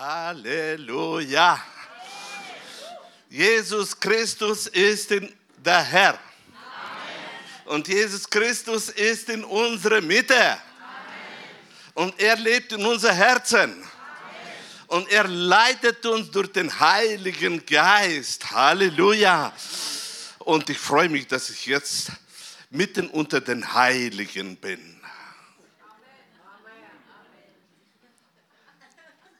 Halleluja. 0.00 1.62
Jesus 3.28 4.00
Christus 4.00 4.66
ist 4.68 5.10
der 5.10 5.82
Herr. 5.82 6.18
Und 7.66 7.86
Jesus 7.86 8.28
Christus 8.28 8.88
ist 8.88 9.28
in 9.28 9.44
unserer 9.44 10.00
Mitte. 10.00 10.56
Und 11.92 12.18
er 12.18 12.36
lebt 12.36 12.72
in 12.72 12.86
unser 12.86 13.12
Herzen. 13.12 13.84
Und 14.86 15.06
er 15.12 15.28
leitet 15.28 16.06
uns 16.06 16.30
durch 16.30 16.50
den 16.50 16.80
Heiligen 16.80 17.66
Geist. 17.66 18.50
Halleluja. 18.52 19.52
Und 20.38 20.70
ich 20.70 20.78
freue 20.78 21.10
mich, 21.10 21.26
dass 21.26 21.50
ich 21.50 21.66
jetzt 21.66 22.10
mitten 22.70 23.06
unter 23.08 23.42
den 23.42 23.74
Heiligen 23.74 24.56
bin. 24.56 24.99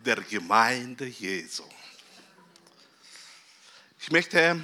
Der 0.03 0.17
Gemeinde 0.23 1.05
Jesu. 1.05 1.63
Ich 3.99 4.11
möchte 4.11 4.59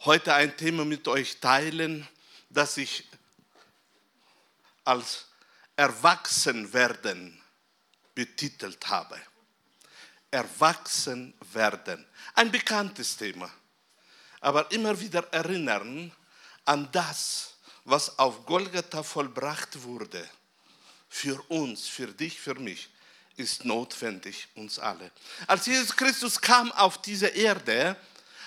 heute 0.00 0.34
ein 0.34 0.54
Thema 0.54 0.84
mit 0.84 1.08
euch 1.08 1.40
teilen, 1.40 2.06
das 2.50 2.76
ich 2.76 3.08
als 4.84 5.24
Erwachsenwerden 5.74 7.40
betitelt 8.14 8.86
habe. 8.86 9.18
Erwachsenwerden. 10.30 12.06
Ein 12.34 12.52
bekanntes 12.52 13.16
Thema. 13.16 13.50
Aber 14.40 14.70
immer 14.70 15.00
wieder 15.00 15.26
erinnern 15.32 16.12
an 16.66 16.92
das, 16.92 17.54
was 17.84 18.18
auf 18.18 18.44
Golgatha 18.44 19.02
vollbracht 19.02 19.82
wurde. 19.82 20.28
Für 21.08 21.40
uns, 21.48 21.88
für 21.88 22.08
dich, 22.08 22.38
für 22.38 22.54
mich 22.56 22.90
ist 23.36 23.64
notwendig, 23.64 24.48
uns 24.54 24.78
alle. 24.78 25.10
Als 25.46 25.66
Jesus 25.66 25.94
Christus 25.94 26.40
kam 26.40 26.72
auf 26.72 27.00
diese 27.02 27.28
Erde, 27.28 27.96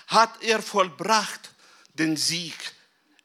hat 0.07 0.41
er 0.41 0.61
vollbracht 0.61 1.51
den 1.93 2.17
Sieg. 2.17 2.55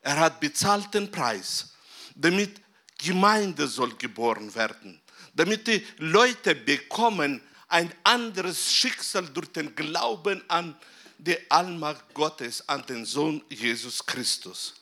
Er 0.03 0.17
hat 0.17 0.41
bezahlt 0.41 0.93
den 0.93 1.11
Preis, 1.11 1.73
damit 2.15 2.61
Gemeinde 2.99 3.67
soll 3.67 3.95
geboren 3.97 4.55
werden, 4.55 5.01
damit 5.35 5.67
die 5.67 5.87
Leute 5.99 6.55
bekommen 6.55 7.41
ein 7.69 7.93
anderes 8.05 8.73
Schicksal 8.73 9.27
durch 9.29 9.49
den 9.49 9.75
Glauben 9.75 10.43
an 10.49 10.77
die 11.19 11.39
Allmacht 11.51 12.13
Gottes, 12.13 12.69
an 12.69 12.85
den 12.87 13.05
Sohn 13.05 13.43
Jesus 13.49 14.05
Christus. 14.05 14.75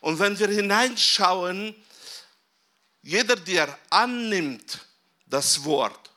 Und 0.00 0.18
wenn 0.18 0.38
wir 0.38 0.48
hineinschauen, 0.48 1.74
jeder, 3.02 3.36
der 3.36 3.76
annimmt 3.90 4.78
das 5.26 5.62
Wort, 5.64 6.11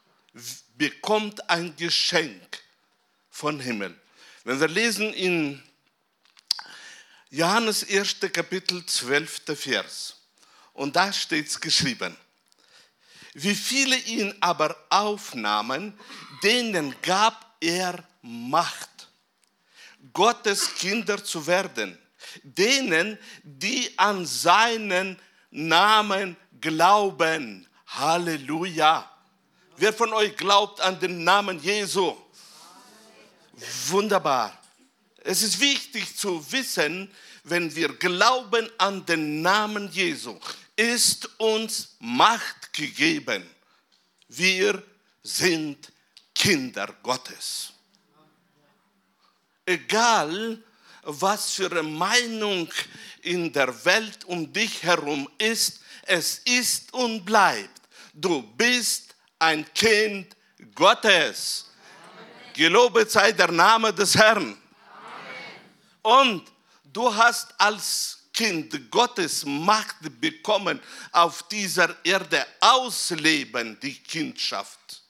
bekommt 0.78 1.50
ein 1.50 1.75
Geschenk 1.75 2.61
von 3.30 3.59
Himmel. 3.59 4.00
Wenn 4.44 4.59
wir 4.59 4.67
lesen 4.67 5.14
in 5.14 5.64
Johannes 7.30 7.88
1. 7.89 8.17
Kapitel 8.31 8.86
12. 8.86 9.42
Vers, 9.55 10.16
und 10.73 10.95
da 10.95 11.11
steht 11.11 11.47
es 11.47 11.59
geschrieben, 11.59 12.16
wie 13.33 13.55
viele 13.55 13.97
ihn 13.97 14.33
aber 14.39 14.75
aufnahmen, 14.89 15.97
denen 16.44 16.95
gab 17.02 17.58
er 17.59 18.03
Macht, 18.22 19.09
Gottes 20.14 20.75
Kinder 20.75 21.23
zu 21.23 21.45
werden, 21.45 21.97
denen, 22.44 23.17
die 23.44 23.97
an 23.97 24.25
seinen 24.25 25.20
Namen 25.52 26.38
glauben. 26.59 27.67
Halleluja. 27.88 29.14
Wer 29.77 29.91
von 29.91 30.13
euch 30.13 30.37
glaubt 30.37 30.79
an 30.79 30.97
den 30.99 31.25
Namen 31.25 31.59
Jesu? 31.59 32.15
Wunderbar. 33.87 34.57
Es 35.17 35.41
ist 35.41 35.59
wichtig 35.59 36.15
zu 36.15 36.49
wissen, 36.51 37.11
wenn 37.43 37.75
wir 37.75 37.89
glauben 37.89 38.69
an 38.77 39.05
den 39.05 39.41
Namen 39.41 39.91
Jesu, 39.91 40.39
ist 40.77 41.30
uns 41.39 41.95
Macht 41.99 42.71
gegeben. 42.71 43.43
Wir 44.30 44.81
sind 45.23 45.91
Kinder 46.33 46.95
Gottes. 47.03 47.73
Egal, 49.65 50.64
was 51.03 51.52
für 51.52 51.69
eine 51.69 51.83
Meinung 51.83 52.69
in 53.23 53.52
der 53.52 53.83
Welt 53.83 54.23
um 54.23 54.52
dich 54.53 54.83
herum 54.83 55.30
ist, 55.37 55.81
es 56.03 56.39
ist 56.45 56.93
und 56.93 57.25
bleibt. 57.25 57.81
Du 58.14 58.41
bist 58.41 59.05
ein 59.45 59.72
Kind 59.73 60.36
Gottes. 60.73 61.70
Gelobet 62.54 63.11
sei 63.11 63.32
der 63.32 63.52
Name 63.52 63.94
des 63.94 64.16
Herrn. 64.16 64.58
Und 66.02 66.52
du 66.83 67.14
hast 67.14 67.54
als 67.60 68.23
Kind 68.33 68.92
Gottes 68.92 69.45
Macht 69.45 69.98
bekommen, 70.20 70.82
auf 71.11 71.48
dieser 71.48 71.95
Erde 72.04 72.45
ausleben 72.60 73.80
die 73.80 73.95
Kindschaft. 73.95 75.04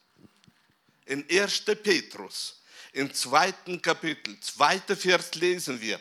In 1.06 1.25
1. 1.29 1.63
Petrus, 1.81 2.62
im 2.94 3.13
zweiten 3.13 3.81
Kapitel, 3.81 4.40
zweiter 4.41 4.97
Vers 4.97 5.34
lesen 5.35 5.79
wir, 5.79 6.00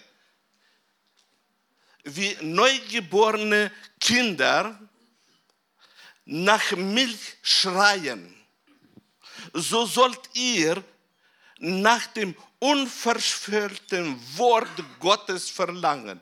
wie 2.04 2.36
neugeborene 2.40 3.70
Kinder 4.00 4.78
nach 6.24 6.72
Milch 6.72 7.36
schreien, 7.42 8.34
so 9.52 9.86
sollt 9.86 10.30
ihr 10.34 10.82
nach 11.58 12.06
dem 12.08 12.34
unverschwörten 12.58 14.18
Wort 14.36 14.70
Gottes 15.00 15.50
verlangen 15.50 16.20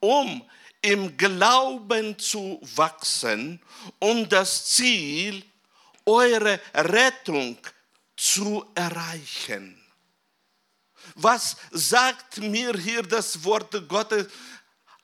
um 0.00 0.48
im 0.80 1.16
Glauben 1.16 2.18
zu 2.18 2.60
wachsen 2.74 3.60
und 3.98 4.30
das 4.32 4.66
Ziel, 4.66 5.44
eure 6.04 6.60
Rettung 6.74 7.56
zu 8.16 8.64
erreichen. 8.74 9.78
Was 11.14 11.56
sagt 11.70 12.38
mir 12.38 12.76
hier 12.76 13.02
das 13.02 13.42
Wort 13.44 13.88
Gottes? 13.88 14.26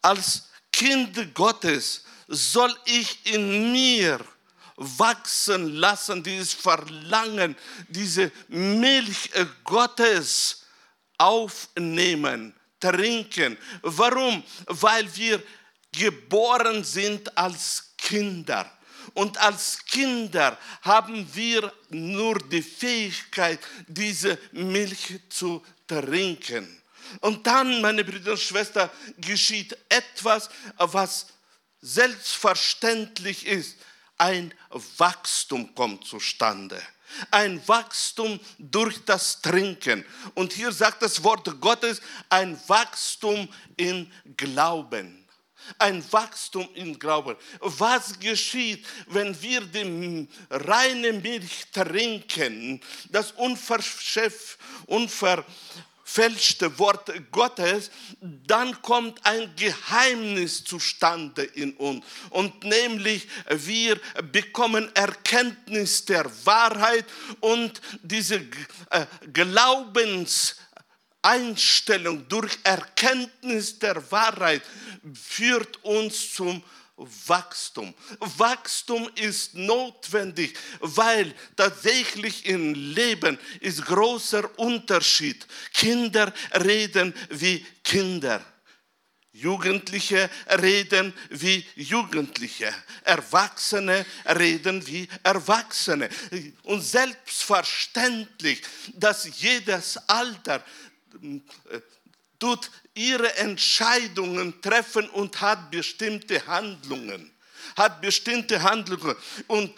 Als 0.02 0.48
Kind 0.72 1.34
Gottes 1.34 2.04
soll 2.28 2.74
ich 2.84 3.26
in 3.26 3.72
mir 3.72 4.20
wachsen 4.76 5.74
lassen, 5.76 6.22
dieses 6.22 6.52
Verlangen, 6.52 7.56
diese 7.88 8.30
Milch 8.48 9.30
Gottes 9.64 10.64
aufnehmen 11.16 12.54
trinken. 12.78 13.58
Warum? 13.82 14.44
Weil 14.66 15.14
wir 15.16 15.42
geboren 15.92 16.84
sind 16.84 17.36
als 17.36 17.92
Kinder. 17.96 18.70
Und 19.14 19.36
als 19.38 19.84
Kinder 19.84 20.56
haben 20.82 21.28
wir 21.34 21.72
nur 21.88 22.38
die 22.38 22.62
Fähigkeit, 22.62 23.58
diese 23.88 24.38
Milch 24.52 25.20
zu 25.28 25.64
trinken. 25.88 26.80
Und 27.20 27.46
dann, 27.46 27.80
meine 27.80 28.04
Brüder 28.04 28.32
und 28.32 28.40
Schwestern, 28.40 28.90
geschieht 29.16 29.76
etwas, 29.88 30.50
was 30.76 31.26
selbstverständlich 31.80 33.46
ist. 33.46 33.76
Ein 34.16 34.52
Wachstum 34.96 35.74
kommt 35.74 36.04
zustande 36.06 36.82
ein 37.30 37.66
Wachstum 37.66 38.38
durch 38.58 39.04
das 39.04 39.40
Trinken. 39.40 40.04
Und 40.34 40.52
hier 40.52 40.72
sagt 40.72 41.02
das 41.02 41.22
Wort 41.22 41.60
Gottes, 41.60 42.00
ein 42.28 42.58
Wachstum 42.68 43.48
in 43.76 44.10
Glauben. 44.36 45.24
Ein 45.78 46.02
Wachstum 46.12 46.68
in 46.74 46.98
Glauben. 46.98 47.36
Was 47.60 48.18
geschieht, 48.18 48.86
wenn 49.08 49.40
wir 49.42 49.60
die 49.60 50.28
reine 50.48 51.12
Milch 51.12 51.66
trinken, 51.72 52.80
das 53.10 53.32
unverschäft, 53.32 54.58
unver, 54.86 55.44
fälschte 56.08 56.78
Wort 56.78 57.12
Gottes, 57.30 57.90
dann 58.20 58.80
kommt 58.80 59.26
ein 59.26 59.54
Geheimnis 59.56 60.64
zustande 60.64 61.44
in 61.44 61.74
uns. 61.74 62.02
Und 62.30 62.64
nämlich 62.64 63.28
wir 63.50 64.00
bekommen 64.32 64.90
Erkenntnis 64.94 66.06
der 66.06 66.24
Wahrheit 66.46 67.04
und 67.40 67.82
diese 68.02 68.36
äh, 68.90 69.04
Glaubenseinstellung 69.34 72.26
durch 72.26 72.58
Erkenntnis 72.64 73.78
der 73.78 74.10
Wahrheit 74.10 74.62
führt 75.12 75.84
uns 75.84 76.32
zum 76.32 76.62
Wachstum. 77.26 77.94
Wachstum 78.18 79.08
ist 79.14 79.54
notwendig, 79.54 80.58
weil 80.80 81.32
tatsächlich 81.56 82.46
im 82.46 82.74
Leben 82.74 83.38
ist 83.60 83.84
großer 83.86 84.58
Unterschied. 84.58 85.46
Kinder 85.72 86.32
reden 86.52 87.14
wie 87.30 87.64
Kinder. 87.84 88.44
Jugendliche 89.30 90.28
reden 90.60 91.12
wie 91.30 91.64
Jugendliche, 91.76 92.74
Erwachsene 93.04 94.04
reden 94.26 94.84
wie 94.86 95.06
Erwachsene. 95.22 96.08
Und 96.64 96.82
selbstverständlich, 96.82 98.62
dass 98.94 99.40
jedes 99.40 99.96
Alter 100.08 100.64
tut 102.38 102.70
ihre 102.94 103.36
Entscheidungen 103.36 104.60
treffen 104.60 105.08
und 105.10 105.40
hat 105.40 105.70
bestimmte 105.70 106.46
Handlungen, 106.46 107.30
hat 107.76 108.00
bestimmte 108.00 108.62
Handlungen. 108.62 109.16
Und 109.46 109.72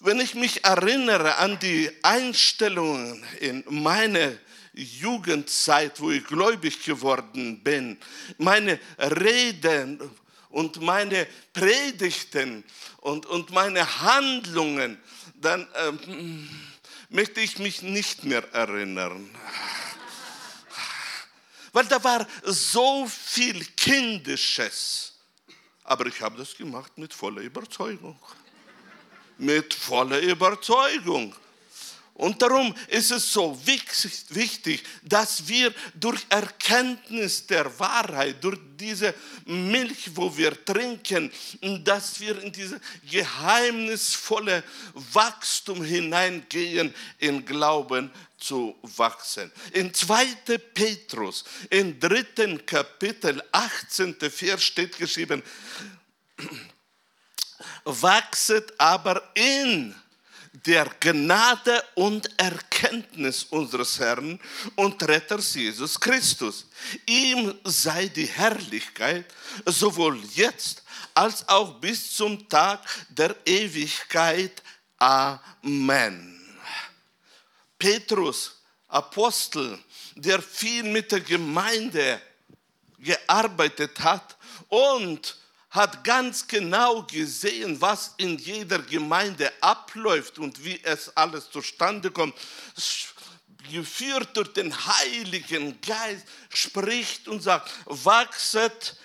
wenn 0.00 0.20
ich 0.20 0.34
mich 0.34 0.64
erinnere 0.64 1.36
an 1.36 1.58
die 1.58 1.90
Einstellungen 2.02 3.24
in 3.40 3.64
meine 3.68 4.38
Jugendzeit, 4.74 6.00
wo 6.00 6.10
ich 6.10 6.24
gläubig 6.24 6.84
geworden 6.84 7.62
bin, 7.62 7.98
meine 8.38 8.78
Reden 8.98 10.00
und 10.50 10.80
meine 10.80 11.26
Predigten 11.52 12.64
und, 12.98 13.26
und 13.26 13.50
meine 13.50 14.00
Handlungen, 14.02 14.98
dann 15.36 15.66
ähm, 15.86 16.48
möchte 17.08 17.40
ich 17.40 17.58
mich 17.58 17.82
nicht 17.82 18.24
mehr 18.24 18.44
erinnern. 18.52 19.30
Weil 21.74 21.86
da 21.86 22.02
war 22.04 22.24
so 22.44 23.04
viel 23.08 23.64
Kindisches. 23.76 25.12
Aber 25.82 26.06
ich 26.06 26.20
habe 26.20 26.38
das 26.38 26.56
gemacht 26.56 26.96
mit 26.96 27.12
voller 27.12 27.42
Überzeugung. 27.42 28.16
Mit 29.38 29.74
voller 29.74 30.20
Überzeugung. 30.20 31.34
Und 32.14 32.40
darum 32.40 32.72
ist 32.86 33.10
es 33.10 33.32
so 33.32 33.58
wichtig, 33.66 34.84
dass 35.02 35.48
wir 35.48 35.74
durch 35.94 36.24
Erkenntnis 36.28 37.44
der 37.44 37.76
Wahrheit, 37.80 38.42
durch 38.42 38.58
diese 38.76 39.12
Milch, 39.46 40.10
wo 40.14 40.34
wir 40.36 40.64
trinken, 40.64 41.32
dass 41.82 42.20
wir 42.20 42.40
in 42.40 42.52
diese 42.52 42.80
geheimnisvolle 43.10 44.62
Wachstum 45.12 45.82
hineingehen, 45.82 46.94
in 47.18 47.44
Glauben 47.44 48.12
zu 48.38 48.76
wachsen. 48.82 49.50
In 49.72 49.92
2. 49.92 50.26
Petrus, 50.72 51.44
im 51.68 51.98
dritten 51.98 52.64
Kapitel, 52.64 53.42
18. 53.50 54.14
Vers 54.30 54.62
steht 54.62 54.96
geschrieben, 54.98 55.42
wachset 57.84 58.72
aber 58.78 59.30
in 59.34 59.96
der 60.54 60.88
Gnade 61.00 61.82
und 61.94 62.30
Erkenntnis 62.38 63.44
unseres 63.44 63.98
Herrn 63.98 64.38
und 64.76 65.02
Retters 65.02 65.54
Jesus 65.54 65.98
Christus. 65.98 66.66
Ihm 67.06 67.54
sei 67.64 68.06
die 68.06 68.26
Herrlichkeit 68.26 69.26
sowohl 69.66 70.22
jetzt 70.34 70.82
als 71.12 71.48
auch 71.48 71.74
bis 71.80 72.14
zum 72.14 72.48
Tag 72.48 72.80
der 73.08 73.34
Ewigkeit. 73.44 74.62
Amen. 74.98 76.40
Petrus, 77.76 78.62
Apostel, 78.88 79.78
der 80.14 80.40
viel 80.40 80.84
mit 80.84 81.10
der 81.10 81.20
Gemeinde 81.20 82.20
gearbeitet 82.98 83.98
hat 84.00 84.36
und 84.68 85.36
hat 85.74 86.04
ganz 86.04 86.46
genau 86.46 87.02
gesehen, 87.02 87.80
was 87.80 88.14
in 88.16 88.38
jeder 88.38 88.78
Gemeinde 88.78 89.52
abläuft 89.60 90.38
und 90.38 90.64
wie 90.64 90.80
es 90.84 91.14
alles 91.16 91.50
zustande 91.50 92.12
kommt. 92.12 92.36
Geführt 93.72 94.36
durch 94.36 94.52
den 94.52 94.72
Heiligen 94.72 95.80
Geist 95.80 96.26
spricht 96.50 97.26
und 97.26 97.42
sagt, 97.42 97.72
wachset 97.86 98.96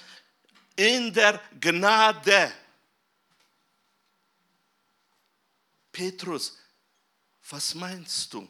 in 0.76 1.12
der 1.12 1.42
Gnade. 1.60 2.52
Petrus, 5.92 6.56
was 7.50 7.74
meinst 7.74 8.32
du? 8.32 8.48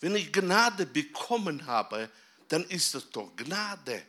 Wenn 0.00 0.16
ich 0.16 0.32
Gnade 0.32 0.84
bekommen 0.84 1.64
habe, 1.66 2.10
dann 2.48 2.64
ist 2.64 2.96
es 2.96 3.08
doch 3.10 3.30
Gnade. 3.36 4.04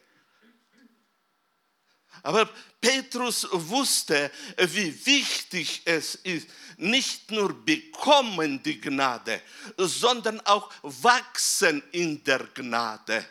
Aber 2.23 2.49
Petrus 2.79 3.47
wusste, 3.51 4.31
wie 4.57 5.05
wichtig 5.05 5.81
es 5.85 6.15
ist, 6.15 6.47
nicht 6.77 7.31
nur 7.31 7.53
bekommen 7.65 8.61
die 8.61 8.79
Gnade, 8.79 9.41
sondern 9.77 10.39
auch 10.41 10.69
wachsen 10.81 11.81
in 11.91 12.23
der 12.23 12.47
Gnade. 12.53 13.25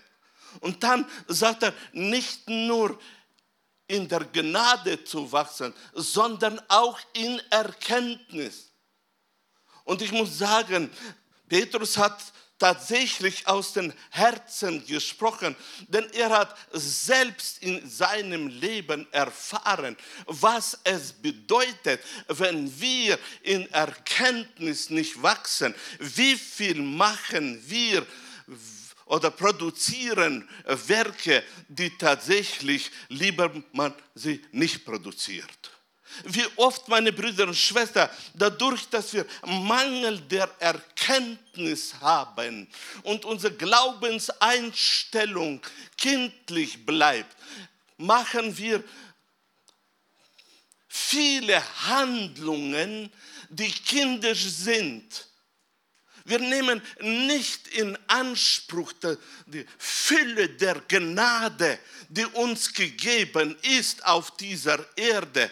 Und 0.60 0.82
dann 0.82 1.08
sagt 1.28 1.62
er, 1.62 1.74
nicht 1.92 2.48
nur 2.48 2.98
in 3.86 4.08
der 4.08 4.24
Gnade 4.24 5.04
zu 5.04 5.30
wachsen, 5.30 5.72
sondern 5.94 6.60
auch 6.68 6.98
in 7.12 7.40
Erkenntnis. 7.50 8.72
Und 9.84 10.02
ich 10.02 10.10
muss 10.10 10.38
sagen, 10.38 10.90
Petrus 11.48 11.96
hat 11.96 12.20
tatsächlich 12.58 13.47
aus 13.47 13.73
dem 13.73 13.93
Herzen 14.11 14.85
gesprochen, 14.87 15.55
denn 15.88 16.08
er 16.12 16.31
hat 16.31 16.56
selbst 16.73 17.62
in 17.62 17.88
seinem 17.88 18.49
Leben 18.49 19.06
erfahren, 19.12 19.97
was 20.26 20.79
es 20.85 21.12
bedeutet, 21.12 22.00
wenn 22.29 22.81
wir 22.81 23.19
in 23.43 23.70
Erkenntnis 23.73 24.91
nicht 24.91 25.23
wachsen. 25.23 25.75
Wie 25.99 26.37
viel 26.37 26.81
machen 26.81 27.62
wir 27.67 28.06
oder 29.06 29.31
produzieren 29.31 30.49
Werke, 30.64 31.44
die 31.69 31.91
tatsächlich 31.97 32.91
lieber 33.08 33.50
man 33.73 33.94
sie 34.14 34.44
nicht 34.53 34.85
produziert. 34.85 35.75
Wie 36.25 36.47
oft, 36.56 36.88
meine 36.88 37.12
Brüder 37.12 37.47
und 37.47 37.56
Schwestern, 37.56 38.08
dadurch, 38.35 38.88
dass 38.88 39.12
wir 39.12 39.26
Mangel 39.44 40.19
der 40.20 40.50
Erkenntnis 40.58 41.94
haben 42.00 42.67
und 43.03 43.25
unsere 43.25 43.55
Glaubenseinstellung 43.55 45.61
kindlich 45.97 46.85
bleibt, 46.87 47.37
machen 47.99 48.56
wir 48.56 48.82
viele 50.88 51.62
Handlungen, 51.87 53.12
die 53.50 53.70
kindisch 53.70 54.44
sind. 54.44 55.29
Wir 56.25 56.41
nehmen 56.41 56.82
nicht 57.00 57.69
in 57.69 57.97
Anspruch 58.08 58.93
die 59.47 59.64
Fülle 59.79 60.49
der 60.49 60.81
Gnade, 60.88 61.79
die 62.08 62.26
uns 62.26 62.73
gegeben 62.73 63.56
ist 63.62 64.05
auf 64.05 64.37
dieser 64.37 64.85
Erde 64.97 65.49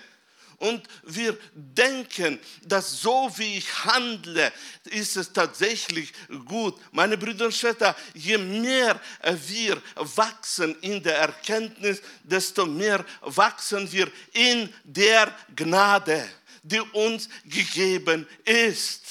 und 0.64 0.82
wir 1.02 1.36
denken, 1.54 2.38
dass 2.62 3.02
so 3.02 3.30
wie 3.36 3.58
ich 3.58 3.84
handle, 3.84 4.50
ist 4.84 5.16
es 5.16 5.30
tatsächlich 5.30 6.10
gut. 6.46 6.80
Meine 6.90 7.18
Brüder 7.18 7.46
und 7.46 7.54
Schwestern, 7.54 7.94
je 8.14 8.38
mehr 8.38 8.98
wir 9.46 9.82
wachsen 9.94 10.74
in 10.80 11.02
der 11.02 11.18
Erkenntnis, 11.18 12.00
desto 12.22 12.64
mehr 12.64 13.04
wachsen 13.20 13.90
wir 13.92 14.10
in 14.32 14.72
der 14.84 15.34
Gnade, 15.54 16.26
die 16.62 16.80
uns 16.80 17.28
gegeben 17.44 18.26
ist. 18.44 19.02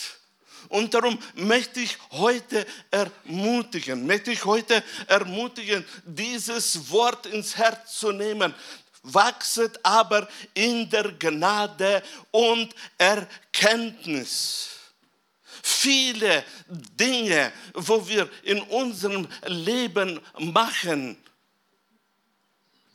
Und 0.69 0.91
darum 0.91 1.19
möchte 1.35 1.81
ich 1.81 1.99
heute 2.09 2.65
ermutigen, 2.89 4.07
möchte 4.07 4.31
ich 4.31 4.43
heute 4.43 4.83
ermutigen, 5.05 5.85
dieses 6.03 6.89
Wort 6.89 7.27
ins 7.27 7.55
Herz 7.55 7.99
zu 7.99 8.11
nehmen, 8.11 8.55
wachset 9.03 9.79
aber 9.83 10.27
in 10.53 10.89
der 10.89 11.11
Gnade 11.13 12.01
und 12.31 12.73
Erkenntnis. 12.97 14.69
Viele 15.61 16.43
Dinge, 16.67 17.51
wo 17.73 18.05
wir 18.07 18.29
in 18.43 18.61
unserem 18.63 19.27
Leben 19.45 20.19
machen, 20.37 21.17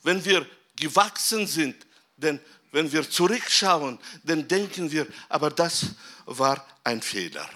wenn 0.03 0.23
wir 0.23 0.45
gewachsen 0.75 1.47
sind, 1.47 1.85
denn 2.17 2.39
wenn 2.71 2.91
wir 2.91 3.09
zurückschauen, 3.09 3.99
dann 4.23 4.47
denken 4.47 4.91
wir, 4.91 5.07
aber 5.29 5.49
das 5.49 5.87
war 6.25 6.65
ein 6.83 7.01
Fehler. 7.01 7.49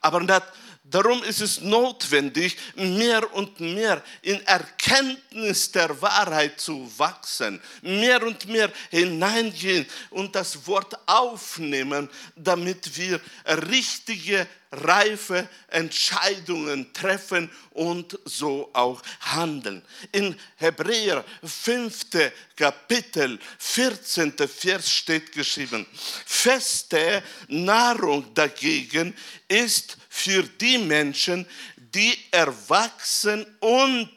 Aber 0.00 0.20
das, 0.20 0.42
Darum 0.88 1.22
ist 1.24 1.40
es 1.40 1.60
notwendig, 1.60 2.56
mehr 2.76 3.34
und 3.34 3.58
mehr 3.58 4.02
in 4.22 4.40
Erkenntnis 4.46 5.72
der 5.72 6.00
Wahrheit 6.00 6.60
zu 6.60 6.90
wachsen, 6.96 7.60
mehr 7.82 8.22
und 8.24 8.46
mehr 8.46 8.70
hineingehen 8.90 9.84
und 10.10 10.36
das 10.36 10.66
Wort 10.66 10.96
aufnehmen, 11.06 12.08
damit 12.36 12.96
wir 12.96 13.20
richtige, 13.68 14.46
reife 14.72 15.48
Entscheidungen 15.68 16.92
treffen 16.92 17.50
und 17.70 18.18
so 18.24 18.70
auch 18.72 19.02
handeln. 19.20 19.82
In 20.12 20.38
Hebräer 20.56 21.24
5. 21.44 22.06
Kapitel 22.56 23.38
14. 23.58 24.34
Vers 24.48 24.90
steht 24.90 25.32
geschrieben, 25.32 25.86
feste 26.24 27.22
Nahrung 27.48 28.32
dagegen 28.34 29.14
ist 29.48 29.96
für 30.08 30.42
die 30.42 30.78
Menschen, 30.78 31.46
die 31.76 32.18
erwachsen 32.30 33.46
und 33.60 34.10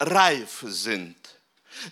reif 0.00 0.64
sind, 0.66 1.16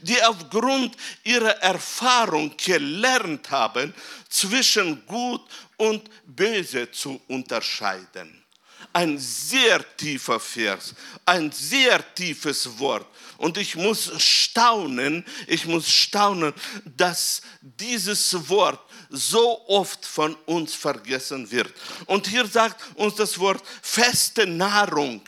die 0.02 0.22
aufgrund 0.22 0.96
ihrer 1.24 1.56
Erfahrung 1.62 2.56
gelernt 2.56 3.50
haben, 3.50 3.94
zwischen 4.28 5.04
Gut 5.06 5.42
und 5.80 6.10
Böse 6.26 6.90
zu 6.90 7.20
unterscheiden. 7.26 8.44
Ein 8.92 9.18
sehr 9.18 9.84
tiefer 9.96 10.38
Vers, 10.38 10.94
ein 11.24 11.50
sehr 11.50 12.14
tiefes 12.14 12.78
Wort. 12.78 13.06
Und 13.38 13.56
ich 13.56 13.76
muss 13.76 14.10
staunen, 14.22 15.24
ich 15.46 15.64
muss 15.64 15.90
staunen, 15.90 16.52
dass 16.84 17.40
dieses 17.62 18.48
Wort 18.48 18.80
so 19.08 19.66
oft 19.68 20.04
von 20.04 20.34
uns 20.46 20.74
vergessen 20.74 21.50
wird. 21.50 21.72
Und 22.06 22.26
hier 22.26 22.46
sagt 22.46 22.82
uns 22.96 23.14
das 23.14 23.38
Wort 23.38 23.62
feste 23.80 24.46
Nahrung. 24.46 25.22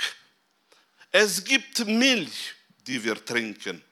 Es 1.10 1.42
gibt 1.42 1.86
Milch, 1.86 2.54
die 2.86 3.02
wir 3.02 3.24
trinken. 3.24 3.82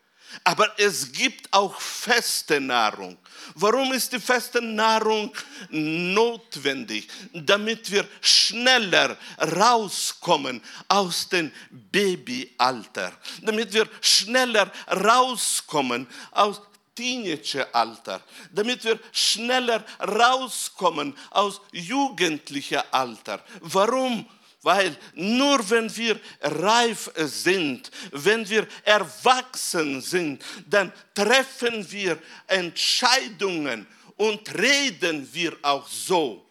Aber 0.45 0.79
es 0.79 1.11
gibt 1.11 1.53
auch 1.53 1.81
feste 1.81 2.61
Nahrung. 2.61 3.17
Warum 3.55 3.93
ist 3.93 4.13
die 4.13 4.21
feste 4.21 4.61
Nahrung 4.61 5.33
notwendig? 5.71 7.09
Damit 7.33 7.91
wir 7.91 8.07
schneller 8.21 9.17
rauskommen 9.39 10.63
aus 10.89 11.29
dem 11.29 11.51
Babyalter. 11.71 13.13
Damit 13.43 13.73
wir 13.73 13.89
schneller 14.01 14.71
rauskommen 14.89 16.07
aus 16.33 16.61
Teenageralter, 16.95 18.21
damit 18.53 18.85
wir 18.85 18.99
schneller 19.13 19.85
rauskommen 20.01 21.17
aus 21.31 21.61
jugendlicher 21.73 22.85
Alter. 22.91 23.43
Warum? 23.61 24.27
Weil 24.63 24.97
nur 25.15 25.69
wenn 25.71 25.95
wir 25.97 26.21
reif 26.43 27.11
sind, 27.17 27.91
wenn 28.13 28.47
wir 28.49 28.67
erwachsen 28.85 30.03
sind, 30.03 30.45
dann 30.67 30.93
treffen 31.15 31.91
wir 31.91 32.19
Entscheidungen 32.47 33.87
und 34.17 34.55
reden 34.55 35.27
wir 35.33 35.57
auch 35.63 35.89
so 35.89 36.45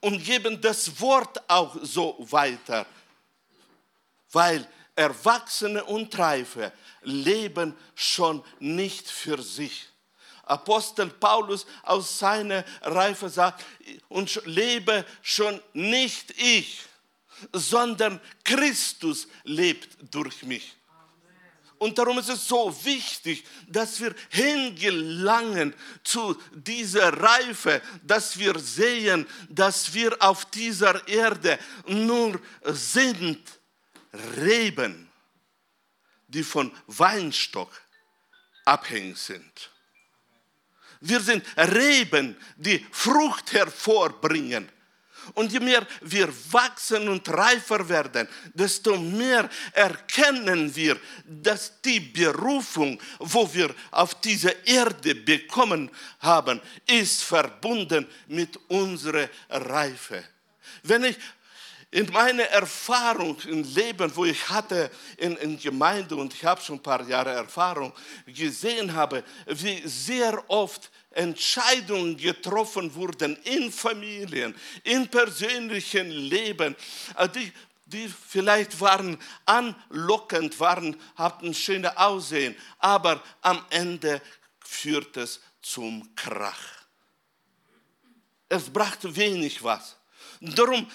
und 0.00 0.22
geben 0.22 0.60
das 0.60 1.00
Wort 1.00 1.38
auch 1.48 1.76
so 1.80 2.16
weiter. 2.30 2.84
Weil 4.32 4.68
Erwachsene 4.94 5.82
und 5.84 6.18
Reife 6.18 6.72
leben 7.02 7.74
schon 7.94 8.44
nicht 8.58 9.10
für 9.10 9.40
sich. 9.42 9.88
Apostel 10.42 11.08
Paulus 11.08 11.66
aus 11.82 12.18
seiner 12.18 12.64
Reife 12.82 13.28
sagt, 13.28 13.64
und 14.08 14.42
lebe 14.44 15.04
schon 15.22 15.60
nicht 15.72 16.30
ich, 16.38 16.82
sondern 17.52 18.20
Christus 18.44 19.28
lebt 19.44 19.96
durch 20.10 20.42
mich. 20.42 20.76
Und 21.78 21.98
darum 21.98 22.18
ist 22.18 22.30
es 22.30 22.48
so 22.48 22.74
wichtig, 22.84 23.44
dass 23.68 24.00
wir 24.00 24.14
hingelangen 24.30 25.74
zu 26.04 26.40
dieser 26.52 27.12
Reife, 27.12 27.82
dass 28.02 28.38
wir 28.38 28.58
sehen, 28.58 29.26
dass 29.50 29.92
wir 29.92 30.16
auf 30.20 30.46
dieser 30.46 31.06
Erde 31.06 31.58
nur 31.86 32.40
sind 32.64 33.42
Reben, 34.38 35.10
die 36.28 36.42
von 36.42 36.72
Weinstock 36.86 37.70
abhängig 38.64 39.18
sind. 39.18 39.70
Wir 41.00 41.20
sind 41.20 41.44
Reben, 41.58 42.36
die 42.56 42.84
Frucht 42.90 43.52
hervorbringen. 43.52 44.70
Und 45.34 45.52
je 45.52 45.60
mehr 45.60 45.86
wir 46.00 46.28
wachsen 46.50 47.08
und 47.08 47.28
reifer 47.28 47.88
werden, 47.88 48.28
desto 48.54 48.96
mehr 48.96 49.48
erkennen 49.72 50.74
wir, 50.74 50.98
dass 51.24 51.80
die 51.82 52.00
Berufung, 52.00 53.00
wo 53.18 53.52
wir 53.52 53.74
auf 53.90 54.20
dieser 54.20 54.66
Erde 54.66 55.14
bekommen 55.14 55.90
haben, 56.20 56.60
ist 56.86 57.22
verbunden 57.22 58.06
mit 58.28 58.58
unserer 58.68 59.28
Reife. 59.48 60.24
Wenn 60.82 61.04
ich 61.04 61.16
in 61.90 62.10
meiner 62.12 62.44
Erfahrung 62.44 63.38
im 63.48 63.62
Leben, 63.74 64.14
wo 64.14 64.24
ich 64.24 64.48
hatte 64.48 64.90
in, 65.16 65.36
in 65.36 65.58
Gemeinde 65.58 66.16
und 66.16 66.34
ich 66.34 66.44
habe 66.44 66.60
schon 66.60 66.76
ein 66.76 66.82
paar 66.82 67.02
Jahre 67.08 67.30
Erfahrung 67.30 67.92
gesehen 68.26 68.92
habe, 68.92 69.22
wie 69.46 69.80
sehr 69.86 70.42
oft 70.50 70.90
Entscheidungen 71.16 72.16
getroffen 72.16 72.94
wurden 72.94 73.36
in 73.44 73.72
Familien, 73.72 74.54
in 74.84 75.08
persönlichen 75.08 76.10
Leben, 76.10 76.76
äh, 77.16 77.28
die, 77.28 77.52
die 77.86 78.08
vielleicht 78.08 78.78
waren 78.80 79.18
anlockend, 79.44 80.58
waren, 80.60 80.96
hatten 81.16 81.54
schöne 81.54 81.96
Aussehen, 81.96 82.54
aber 82.78 83.22
am 83.40 83.64
Ende 83.70 84.20
führt 84.60 85.16
es 85.16 85.40
zum 85.62 86.14
Krach. 86.14 86.86
Es 88.48 88.70
brachte 88.70 89.14
wenig 89.16 89.62
was. 89.62 89.96
Darum 90.40 90.86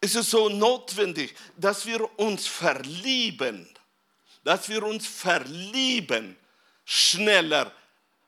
ist 0.00 0.16
es 0.16 0.30
so 0.30 0.48
notwendig, 0.48 1.34
dass 1.56 1.86
wir 1.86 2.18
uns 2.18 2.46
verlieben, 2.46 3.68
dass 4.42 4.68
wir 4.68 4.82
uns 4.82 5.06
verlieben, 5.06 6.36
schneller 6.84 7.72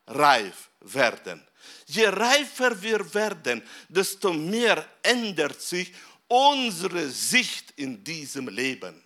reif 0.07 0.71
werden. 0.81 1.47
Je 1.87 2.07
reifer 2.07 2.81
wir 2.81 3.15
werden, 3.15 3.63
desto 3.89 4.33
mehr 4.33 4.87
ändert 5.03 5.61
sich 5.61 5.93
unsere 6.29 7.09
Sicht 7.09 7.73
in 7.77 8.03
diesem 8.03 8.49
Leben. 8.49 9.03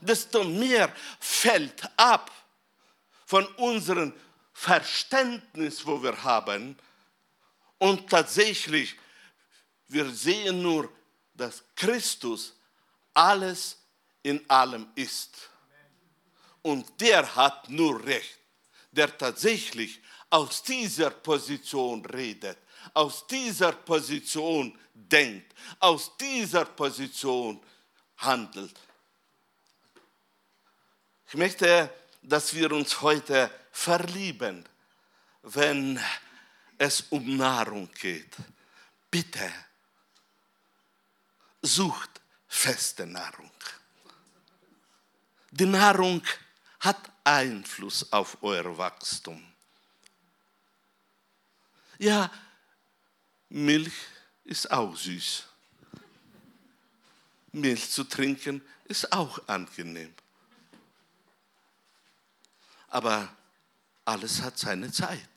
Desto 0.00 0.44
mehr 0.44 0.94
fällt 1.18 1.82
ab 1.96 2.30
von 3.26 3.46
unserem 3.56 4.12
Verständnis, 4.52 5.84
wo 5.86 6.02
wir 6.02 6.22
haben. 6.22 6.76
Und 7.78 8.08
tatsächlich, 8.08 8.96
wir 9.88 10.10
sehen 10.10 10.62
nur 10.62 10.90
dass 11.40 11.64
Christus 11.74 12.54
alles 13.14 13.78
in 14.22 14.48
allem 14.48 14.86
ist. 14.94 15.48
Und 16.62 17.00
der 17.00 17.34
hat 17.34 17.70
nur 17.70 18.04
recht, 18.04 18.38
der 18.90 19.16
tatsächlich 19.16 20.00
aus 20.30 20.62
dieser 20.62 21.10
Position 21.10 22.04
redet, 22.06 22.58
aus 22.94 23.26
dieser 23.26 23.72
Position 23.72 24.78
denkt, 24.94 25.54
aus 25.80 26.16
dieser 26.16 26.64
Position 26.64 27.60
handelt. 28.16 28.78
Ich 31.28 31.34
möchte, 31.34 31.92
dass 32.22 32.54
wir 32.54 32.72
uns 32.72 33.00
heute 33.00 33.50
verlieben, 33.72 34.64
wenn 35.42 36.00
es 36.78 37.02
um 37.10 37.36
Nahrung 37.36 37.88
geht. 37.92 38.34
Bitte 39.10 39.52
sucht 41.62 42.20
feste 42.48 43.06
Nahrung. 43.06 43.50
Die 45.50 45.66
Nahrung 45.66 46.22
hat 46.80 47.10
Einfluss 47.24 48.12
auf 48.12 48.38
euer 48.42 48.76
Wachstum. 48.78 49.49
Ja, 52.00 52.30
Milch 53.50 53.92
ist 54.44 54.70
auch 54.70 54.96
süß. 54.96 55.44
Milch 57.52 57.90
zu 57.90 58.04
trinken 58.04 58.62
ist 58.84 59.12
auch 59.12 59.46
angenehm. 59.46 60.14
Aber 62.88 63.28
alles 64.06 64.40
hat 64.40 64.58
seine 64.58 64.90
Zeit. 64.90 65.28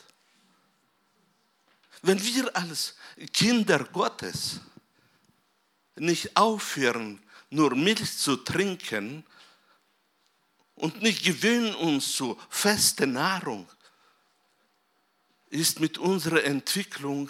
Wenn 2.01 2.23
wir 2.23 2.55
als 2.55 2.95
Kinder 3.33 3.83
Gottes 3.83 4.61
nicht 5.97 6.37
aufhören, 6.37 7.21
nur 7.49 7.75
Milch 7.75 8.17
zu 8.17 8.37
trinken 8.37 9.25
und 10.75 11.01
nicht 11.01 11.25
gewöhnen 11.25 11.75
uns 11.75 12.13
zu 12.13 12.39
fester 12.47 13.05
Nahrung, 13.05 13.67
ist 15.53 15.79
mit 15.79 15.97
unserer 15.97 16.43
Entwicklung, 16.43 17.29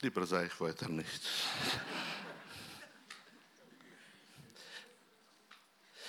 lieber 0.00 0.26
sage 0.26 0.46
ich 0.46 0.60
weiter 0.60 0.88
nicht. 0.88 1.22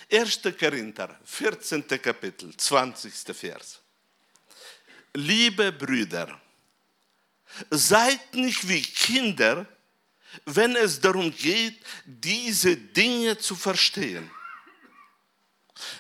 Erste 0.08 0.54
Korinther, 0.54 1.20
14. 1.24 1.88
Kapitel, 2.02 2.56
20. 2.56 3.14
Vers. 3.36 3.82
Liebe 5.14 5.72
Brüder, 5.72 6.40
Seid 7.70 8.34
nicht 8.36 8.68
wie 8.68 8.82
Kinder, 8.82 9.66
wenn 10.46 10.76
es 10.76 11.00
darum 11.02 11.36
geht, 11.36 11.80
diese 12.06 12.78
Dinge 12.78 13.38
zu 13.38 13.56
verstehen. 13.56 14.30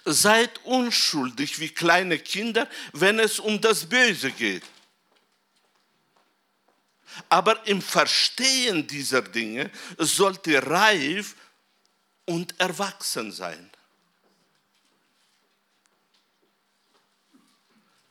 Seid 0.05 0.63
unschuldig 0.65 1.59
wie 1.59 1.69
kleine 1.69 2.19
Kinder, 2.19 2.69
wenn 2.93 3.19
es 3.19 3.39
um 3.39 3.59
das 3.61 3.85
Böse 3.87 4.31
geht. 4.31 4.63
Aber 7.27 7.65
im 7.67 7.81
Verstehen 7.81 8.87
dieser 8.87 9.21
Dinge 9.21 9.71
sollt 9.97 10.47
ihr 10.47 10.63
reif 10.63 11.35
und 12.25 12.59
erwachsen 12.59 13.31
sein. 13.31 13.69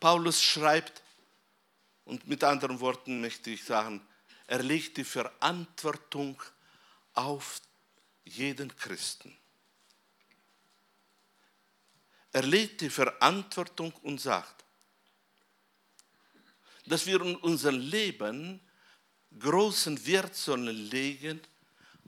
Paulus 0.00 0.42
schreibt, 0.42 1.02
und 2.04 2.26
mit 2.26 2.42
anderen 2.42 2.80
Worten 2.80 3.20
möchte 3.20 3.50
ich 3.50 3.64
sagen, 3.64 4.00
er 4.46 4.62
legt 4.62 4.96
die 4.96 5.04
Verantwortung 5.04 6.42
auf 7.12 7.60
jeden 8.24 8.74
Christen. 8.76 9.36
Er 12.32 12.42
legt 12.42 12.80
die 12.82 12.90
Verantwortung 12.90 13.92
und 14.02 14.20
sagt, 14.20 14.64
dass 16.86 17.06
wir 17.06 17.20
in 17.20 17.36
unserem 17.36 17.78
Leben 17.78 18.60
großen 19.38 20.06
Wert 20.06 20.34
sollen 20.34 20.90
legen 20.90 21.40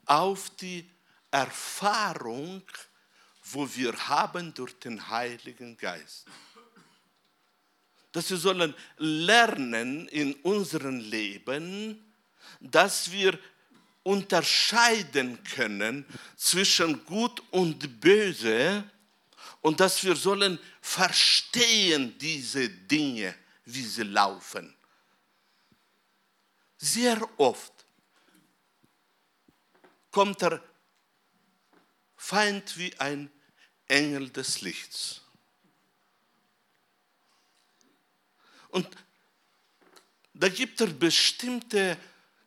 auf 0.06 0.50
die 0.50 0.88
Erfahrung, 1.30 2.62
wo 3.44 3.68
wir 3.76 3.92
haben 4.08 4.52
durch 4.54 4.78
den 4.78 5.08
Heiligen 5.08 5.76
Geist. 5.76 6.26
Dass 8.12 8.30
wir 8.30 8.38
sollen 8.38 8.74
lernen 8.96 10.08
in 10.08 10.34
unserem 10.42 10.98
Leben, 10.98 12.12
dass 12.58 13.10
wir 13.12 13.38
unterscheiden 14.02 15.42
können 15.44 16.04
zwischen 16.36 17.04
gut 17.04 17.42
und 17.50 18.00
böse 18.00 18.84
und 19.60 19.80
dass 19.80 20.02
wir 20.04 20.16
sollen 20.16 20.58
verstehen 20.80 22.16
diese 22.18 22.68
Dinge, 22.68 23.34
wie 23.64 23.84
sie 23.84 24.04
laufen. 24.04 24.74
Sehr 26.78 27.20
oft 27.38 27.72
kommt 30.10 30.40
der 30.40 30.62
Feind 32.16 32.76
wie 32.78 32.98
ein 32.98 33.30
Engel 33.86 34.30
des 34.30 34.62
Lichts. 34.62 35.20
Und 38.68 38.88
da 40.32 40.48
gibt 40.48 40.80
es 40.80 40.98
bestimmte 40.98 41.98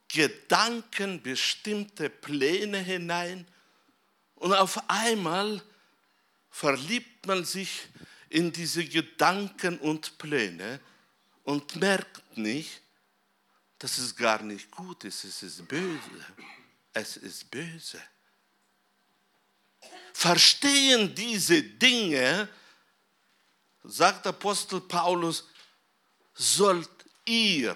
Gedanken, 0.07 1.21
bestimmte 1.21 2.09
Pläne 2.09 2.79
hinein. 2.79 3.47
Und 4.35 4.53
auf 4.53 4.89
einmal 4.89 5.61
verliebt 6.53 7.25
man 7.25 7.43
sich 7.43 7.87
in 8.29 8.51
diese 8.51 8.85
Gedanken 8.85 9.79
und 9.79 10.19
Pläne 10.19 10.79
und 11.43 11.75
merkt 11.77 12.37
nicht, 12.37 12.79
dass 13.79 13.97
es 13.97 14.15
gar 14.15 14.43
nicht 14.43 14.69
gut 14.69 15.03
ist, 15.03 15.23
es 15.23 15.41
ist 15.41 15.67
böse. 15.67 16.25
Es 16.93 17.17
ist 17.17 17.49
böse. 17.49 17.99
Verstehen 20.13 21.13
diese 21.15 21.63
Dinge, 21.63 22.47
sagt 23.83 24.27
Apostel 24.27 24.79
Paulus, 24.79 25.49
sollt 26.35 26.87
ihr, 27.25 27.75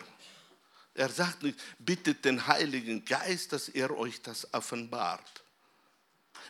er 0.94 1.10
sagt 1.10 1.42
nicht, 1.42 1.60
bittet 1.80 2.24
den 2.24 2.46
Heiligen 2.46 3.04
Geist, 3.04 3.54
dass 3.54 3.70
er 3.70 3.90
euch 3.98 4.22
das 4.22 4.54
offenbart. 4.54 5.44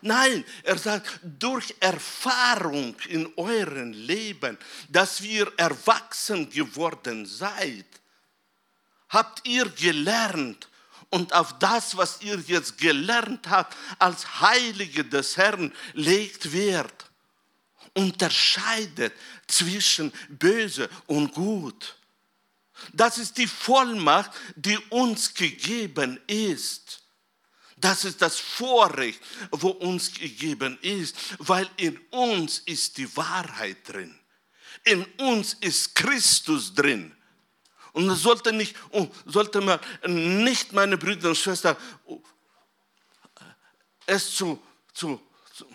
Nein, 0.01 0.45
er 0.63 0.77
sagt, 0.77 1.19
durch 1.23 1.75
Erfahrung 1.79 2.95
in 3.07 3.31
eurem 3.35 3.91
Leben, 3.93 4.57
dass 4.89 5.21
wir 5.21 5.51
erwachsen 5.57 6.49
geworden 6.49 7.25
seid, 7.25 7.85
habt 9.09 9.47
ihr 9.47 9.69
gelernt 9.69 10.67
und 11.09 11.33
auf 11.33 11.57
das, 11.59 11.95
was 11.95 12.21
ihr 12.21 12.39
jetzt 12.47 12.77
gelernt 12.77 13.49
habt, 13.49 13.75
als 13.99 14.41
Heilige 14.41 15.05
des 15.05 15.37
Herrn, 15.37 15.73
legt 15.93 16.51
Wert. 16.51 17.05
Unterscheidet 17.93 19.13
zwischen 19.47 20.11
böse 20.29 20.89
und 21.07 21.33
gut. 21.33 21.97
Das 22.93 23.17
ist 23.17 23.37
die 23.37 23.47
Vollmacht, 23.47 24.31
die 24.55 24.77
uns 24.89 25.33
gegeben 25.33 26.19
ist. 26.27 27.01
Das 27.79 28.05
ist 28.05 28.21
das 28.23 28.39
Vorrecht, 28.39 29.21
wo 29.51 29.69
uns 29.69 30.11
gegeben 30.11 30.79
ist, 30.81 31.15
weil 31.37 31.69
in 31.77 31.97
uns 32.09 32.59
ist 32.59 32.97
die 32.97 33.15
Wahrheit 33.15 33.77
drin. 33.87 34.19
In 34.83 35.05
uns 35.17 35.53
ist 35.53 35.93
Christus 35.93 36.73
drin. 36.73 37.15
Und 37.93 38.07
das 38.07 38.21
sollte, 38.21 38.51
nicht, 38.51 38.75
oh, 38.91 39.07
sollte 39.25 39.61
man 39.61 39.79
nicht, 40.05 40.73
meine 40.73 40.97
Brüder 40.97 41.29
und 41.29 41.37
Schwestern, 41.37 41.77
oh, 42.05 42.21
es 44.07 44.35
zu, 44.35 44.59
zu, 44.93 45.21
zu, 45.53 45.65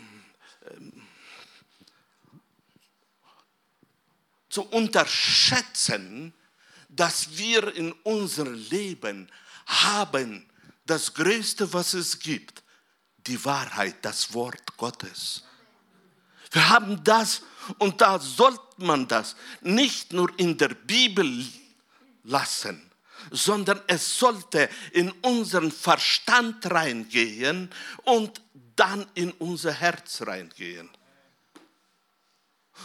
zu 4.48 4.62
unterschätzen, 4.62 6.34
dass 6.88 7.36
wir 7.36 7.74
in 7.76 7.92
unserem 8.02 8.54
Leben 8.54 9.30
haben 9.66 10.51
das 10.84 11.14
Größte, 11.14 11.72
was 11.72 11.94
es 11.94 12.18
gibt, 12.18 12.62
die 13.26 13.42
Wahrheit, 13.44 13.96
das 14.02 14.34
Wort 14.34 14.76
Gottes. 14.76 15.44
Wir 16.50 16.68
haben 16.68 17.02
das 17.04 17.42
und 17.78 18.00
da 18.00 18.18
sollte 18.18 18.60
man 18.78 19.08
das 19.08 19.36
nicht 19.60 20.12
nur 20.12 20.30
in 20.38 20.58
der 20.58 20.70
Bibel 20.70 21.46
lassen, 22.24 22.90
sondern 23.30 23.80
es 23.86 24.18
sollte 24.18 24.68
in 24.92 25.10
unseren 25.22 25.70
Verstand 25.70 26.70
reingehen 26.70 27.70
und 28.04 28.40
dann 28.76 29.06
in 29.14 29.30
unser 29.32 29.72
Herz 29.72 30.22
reingehen. 30.22 30.90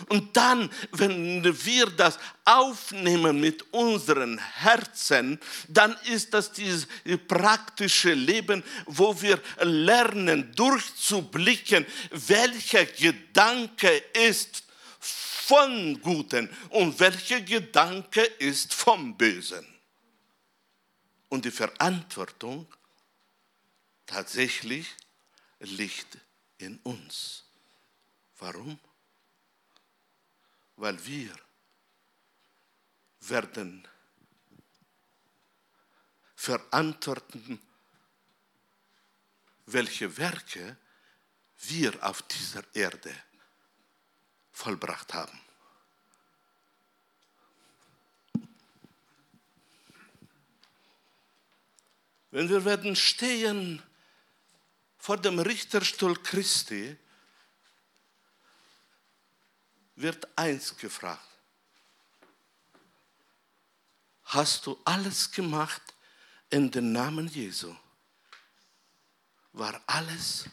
Und 0.09 0.35
dann, 0.37 0.69
wenn 0.91 1.43
wir 1.43 1.87
das 1.87 2.19
aufnehmen 2.45 3.39
mit 3.39 3.73
unseren 3.73 4.37
Herzen, 4.37 5.39
dann 5.67 5.95
ist 6.05 6.33
das 6.33 6.51
dieses 6.51 6.87
praktische 7.27 8.13
Leben, 8.13 8.63
wo 8.85 9.19
wir 9.21 9.41
lernen 9.61 10.51
durchzublicken, 10.55 11.85
welcher 12.11 12.85
Gedanke 12.85 14.03
ist 14.13 14.63
von 14.99 16.01
Guten 16.01 16.49
und 16.69 16.99
welcher 16.99 17.41
Gedanke 17.41 18.21
ist 18.21 18.73
vom 18.73 19.17
Bösen. 19.17 19.65
Und 21.29 21.45
die 21.45 21.51
Verantwortung 21.51 22.67
tatsächlich 24.05 24.87
liegt 25.59 26.17
in 26.57 26.77
uns. 26.83 27.43
Warum? 28.39 28.79
Weil 30.77 31.05
wir 31.05 31.35
werden 33.19 33.87
verantworten, 36.35 37.59
welche 39.65 40.15
Werke 40.17 40.77
wir 41.57 42.01
auf 42.07 42.21
dieser 42.21 42.63
Erde 42.75 43.13
vollbracht 44.51 45.13
haben. 45.13 45.41
Wenn 52.29 52.49
wir 52.49 52.63
werden 52.65 52.95
stehen 52.95 53.81
vor 54.99 55.17
dem 55.17 55.39
Richterstuhl 55.39 56.21
Christi, 56.21 56.97
wird 59.97 60.27
eins 60.37 60.77
gefragt. 60.77 61.27
Hast 64.25 64.65
du 64.65 64.79
alles 64.85 65.31
gemacht 65.31 65.81
in 66.49 66.69
den 66.69 66.91
Namen 66.91 67.27
Jesu? 67.27 67.75
War 69.53 69.81
alles 69.87 70.49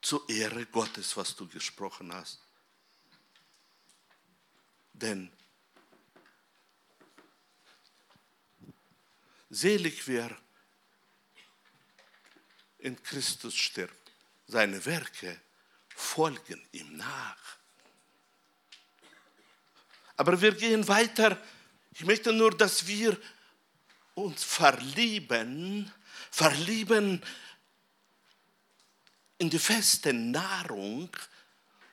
zur 0.00 0.28
Ehre 0.28 0.64
Gottes, 0.66 1.16
was 1.16 1.34
du 1.34 1.48
gesprochen 1.48 2.14
hast? 2.14 2.38
Denn 4.92 5.32
selig 9.50 10.06
wer 10.06 10.38
in 12.78 13.02
Christus 13.02 13.56
stirbt, 13.56 14.12
seine 14.46 14.84
Werke 14.84 15.40
folgen 15.88 16.64
ihm 16.70 16.96
nach. 16.96 17.63
Aber 20.16 20.40
wir 20.40 20.52
gehen 20.52 20.86
weiter. 20.88 21.40
Ich 21.92 22.04
möchte 22.04 22.32
nur, 22.32 22.50
dass 22.50 22.86
wir 22.86 23.16
uns 24.14 24.44
verlieben, 24.44 25.90
verlieben 26.30 27.22
in 29.38 29.50
die 29.50 29.58
feste 29.58 30.12
Nahrung, 30.12 31.10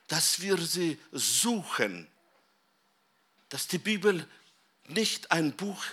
dass 0.06 0.40
wir 0.40 0.56
sie 0.58 0.98
suchen 1.10 2.08
dass 3.52 3.68
die 3.68 3.78
Bibel 3.78 4.26
nicht 4.88 5.30
ein 5.30 5.54
Buch 5.54 5.84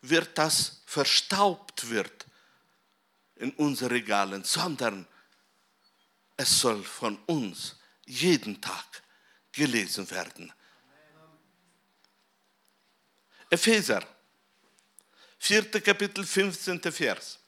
wird, 0.00 0.36
das 0.36 0.82
verstaubt 0.86 1.88
wird 1.88 2.26
in 3.36 3.52
unseren 3.52 3.90
Regalen, 3.92 4.42
sondern 4.42 5.06
es 6.36 6.58
soll 6.58 6.82
von 6.82 7.16
uns 7.26 7.76
jeden 8.06 8.60
Tag 8.60 9.04
gelesen 9.52 10.10
werden. 10.10 10.52
Epheser, 13.50 14.02
4. 15.40 15.64
Kapitel, 15.80 16.24
15. 16.24 16.80
Vers. 16.92 17.38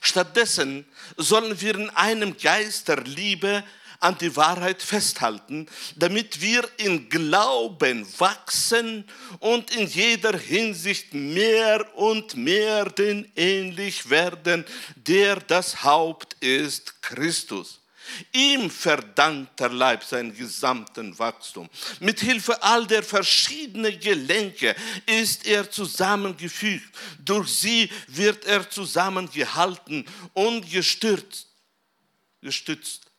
Stattdessen 0.00 0.86
sollen 1.18 1.60
wir 1.60 1.74
in 1.74 1.90
einem 1.90 2.36
Geist 2.38 2.88
der 2.88 3.02
Liebe 3.02 3.62
an 4.00 4.16
die 4.18 4.34
Wahrheit 4.34 4.82
festhalten, 4.82 5.66
damit 5.96 6.40
wir 6.40 6.66
in 6.78 7.08
Glauben 7.10 8.06
wachsen 8.18 9.04
und 9.40 9.74
in 9.74 9.86
jeder 9.86 10.38
Hinsicht 10.38 11.12
mehr 11.12 11.96
und 11.96 12.36
mehr 12.36 12.86
den 12.86 13.30
ähnlich 13.36 14.08
werden, 14.08 14.64
der 14.96 15.36
das 15.36 15.84
Haupt 15.84 16.34
ist, 16.40 17.02
Christus. 17.02 17.83
Ihm 18.32 18.70
verdankt 18.70 19.58
der 19.60 19.70
Leib 19.70 20.04
seinen 20.04 20.36
gesamten 20.36 21.18
Wachstum. 21.18 21.68
Mit 22.00 22.20
Hilfe 22.20 22.62
all 22.62 22.86
der 22.86 23.02
verschiedenen 23.02 23.98
Gelenke 23.98 24.74
ist 25.06 25.46
er 25.46 25.70
zusammengefügt. 25.70 26.94
Durch 27.18 27.48
sie 27.48 27.90
wird 28.08 28.44
er 28.44 28.68
zusammengehalten 28.68 30.04
und 30.32 30.70
gestützt. 30.70 31.48
gestützt. 32.40 33.10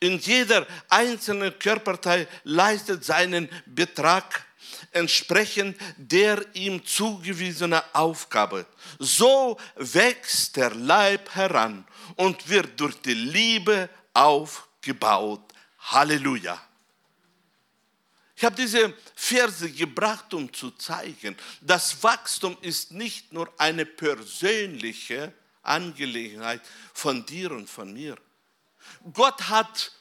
In 0.00 0.18
jeder 0.18 0.66
einzelnen 0.88 1.58
Körperteil 1.58 2.28
leistet 2.44 3.04
seinen 3.04 3.48
Betrag 3.66 4.44
entsprechend 4.92 5.76
der 5.96 6.44
ihm 6.54 6.84
zugewiesenen 6.84 7.80
Aufgabe. 7.92 8.66
So 8.98 9.58
wächst 9.76 10.56
der 10.56 10.74
Leib 10.74 11.34
heran 11.34 11.84
und 12.16 12.48
wird 12.48 12.78
durch 12.80 12.96
die 13.00 13.14
Liebe 13.14 13.88
aufgebaut. 14.14 15.52
Halleluja. 15.78 16.60
Ich 18.36 18.44
habe 18.44 18.56
diese 18.56 18.92
Verse 19.14 19.70
gebracht, 19.70 20.34
um 20.34 20.52
zu 20.52 20.72
zeigen, 20.72 21.36
das 21.60 22.02
Wachstum 22.02 22.56
ist 22.60 22.90
nicht 22.90 23.32
nur 23.32 23.52
eine 23.56 23.86
persönliche 23.86 25.32
Angelegenheit 25.62 26.60
von 26.92 27.24
dir 27.24 27.52
und 27.52 27.70
von 27.70 27.92
mir. 27.92 28.16
Gott 29.12 29.48
hat 29.48 29.92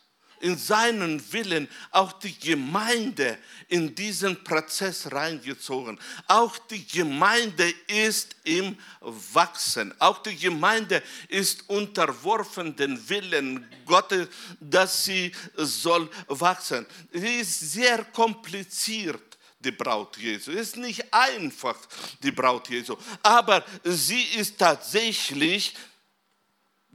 in 0.42 0.58
seinen 0.58 1.22
Willen 1.32 1.68
auch 1.92 2.14
die 2.14 2.38
Gemeinde 2.38 3.38
in 3.68 3.94
diesen 3.96 4.44
Prozess 4.44 5.12
reingezogen. 5.12 6.00
Auch 6.28 6.58
die 6.58 6.86
Gemeinde 6.86 7.74
ist 7.88 8.36
im 8.44 8.78
Wachsen. 9.00 9.94
Auch 10.00 10.20
die 10.20 10.36
Gemeinde 10.36 11.02
ist 11.28 11.70
unterworfen 11.70 12.76
den 12.76 13.10
Willen 13.10 13.66
Gottes, 13.86 14.28
dass 14.60 15.06
sie 15.06 15.32
soll 15.56 16.10
wachsen. 16.28 16.86
Sie 17.12 17.36
ist 17.36 17.60
sehr 17.60 18.04
kompliziert 18.06 19.22
die 19.64 19.72
Braut 19.72 20.18
Jesu. 20.18 20.52
Es 20.52 20.70
ist 20.70 20.78
nicht 20.78 21.14
einfach, 21.14 21.78
die 22.24 22.32
Braut 22.32 22.70
Jesu, 22.70 22.98
aber 23.22 23.64
sie 23.84 24.24
ist 24.36 24.58
tatsächlich 24.58 25.76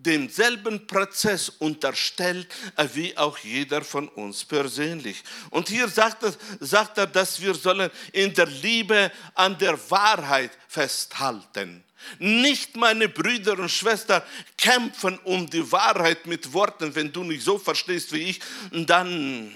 demselben 0.07 0.87
Prozess 0.87 1.49
unterstellt, 1.49 2.47
wie 2.95 3.16
auch 3.16 3.37
jeder 3.38 3.83
von 3.83 4.09
uns 4.09 4.45
persönlich. 4.45 5.23
Und 5.51 5.69
hier 5.69 5.88
sagt 5.88 6.23
er, 6.23 6.35
sagt 6.61 6.99
er, 6.99 7.07
dass 7.07 7.40
wir 7.40 7.55
sollen 7.55 7.90
in 8.12 8.33
der 8.33 8.47
Liebe 8.47 9.11
an 9.35 9.59
der 9.59 9.79
Wahrheit 9.90 10.53
festhalten. 10.69 11.83
Nicht 12.19 12.77
meine 12.77 13.09
Brüder 13.09 13.59
und 13.59 13.71
Schwestern 13.71 14.23
kämpfen 14.57 15.19
um 15.25 15.49
die 15.49 15.71
Wahrheit 15.73 16.27
mit 16.27 16.53
Worten, 16.53 16.95
wenn 16.95 17.12
du 17.12 17.25
nicht 17.25 17.42
so 17.42 17.59
verstehst 17.59 18.12
wie 18.12 18.31
ich, 18.31 18.40
dann 18.71 19.53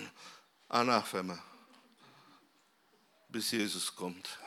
Anathema, 0.68 1.38
bis 3.28 3.52
Jesus 3.52 3.94
kommt. 3.94 4.39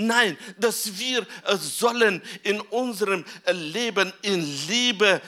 Nein, 0.00 0.38
dass 0.58 0.96
wir 0.96 1.26
äh, 1.44 1.56
sollen 1.56 2.22
in 2.44 2.60
unserem 2.60 3.24
äh, 3.44 3.52
Leben 3.52 4.12
in 4.22 4.46
Liebe 4.68 5.20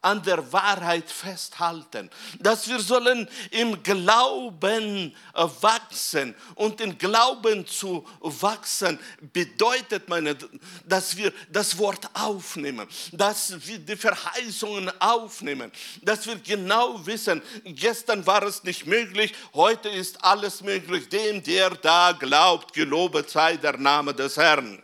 an 0.00 0.22
der 0.22 0.52
Wahrheit 0.52 1.10
festhalten, 1.10 2.08
dass 2.38 2.68
wir 2.68 2.78
sollen 2.78 3.28
im 3.50 3.82
Glauben 3.82 5.12
äh, 5.34 5.44
wachsen 5.60 6.36
und 6.54 6.80
im 6.80 6.96
Glauben 6.96 7.66
zu 7.66 8.06
wachsen 8.20 8.98
bedeutet, 9.32 10.08
meine, 10.08 10.36
dass 10.84 11.16
wir 11.16 11.32
das 11.50 11.76
Wort 11.78 12.08
aufnehmen, 12.14 12.86
dass 13.12 13.66
wir 13.66 13.78
die 13.78 13.96
Verheißungen 13.96 14.90
aufnehmen, 15.00 15.72
dass 16.02 16.26
wir 16.26 16.36
genau 16.36 17.04
wissen, 17.04 17.42
gestern 17.64 18.24
war 18.24 18.44
es 18.44 18.62
nicht 18.62 18.86
möglich, 18.86 19.34
heute 19.54 19.88
ist 19.88 20.24
alles 20.24 20.62
möglich, 20.62 21.08
dem 21.08 21.42
der 21.42 21.70
da 21.70 22.12
glaubt, 22.12 22.72
gelobet 22.72 23.30
sei 23.30 23.56
der 23.56 23.76
Name 23.76 24.14
des 24.14 24.36
Herrn. 24.36 24.80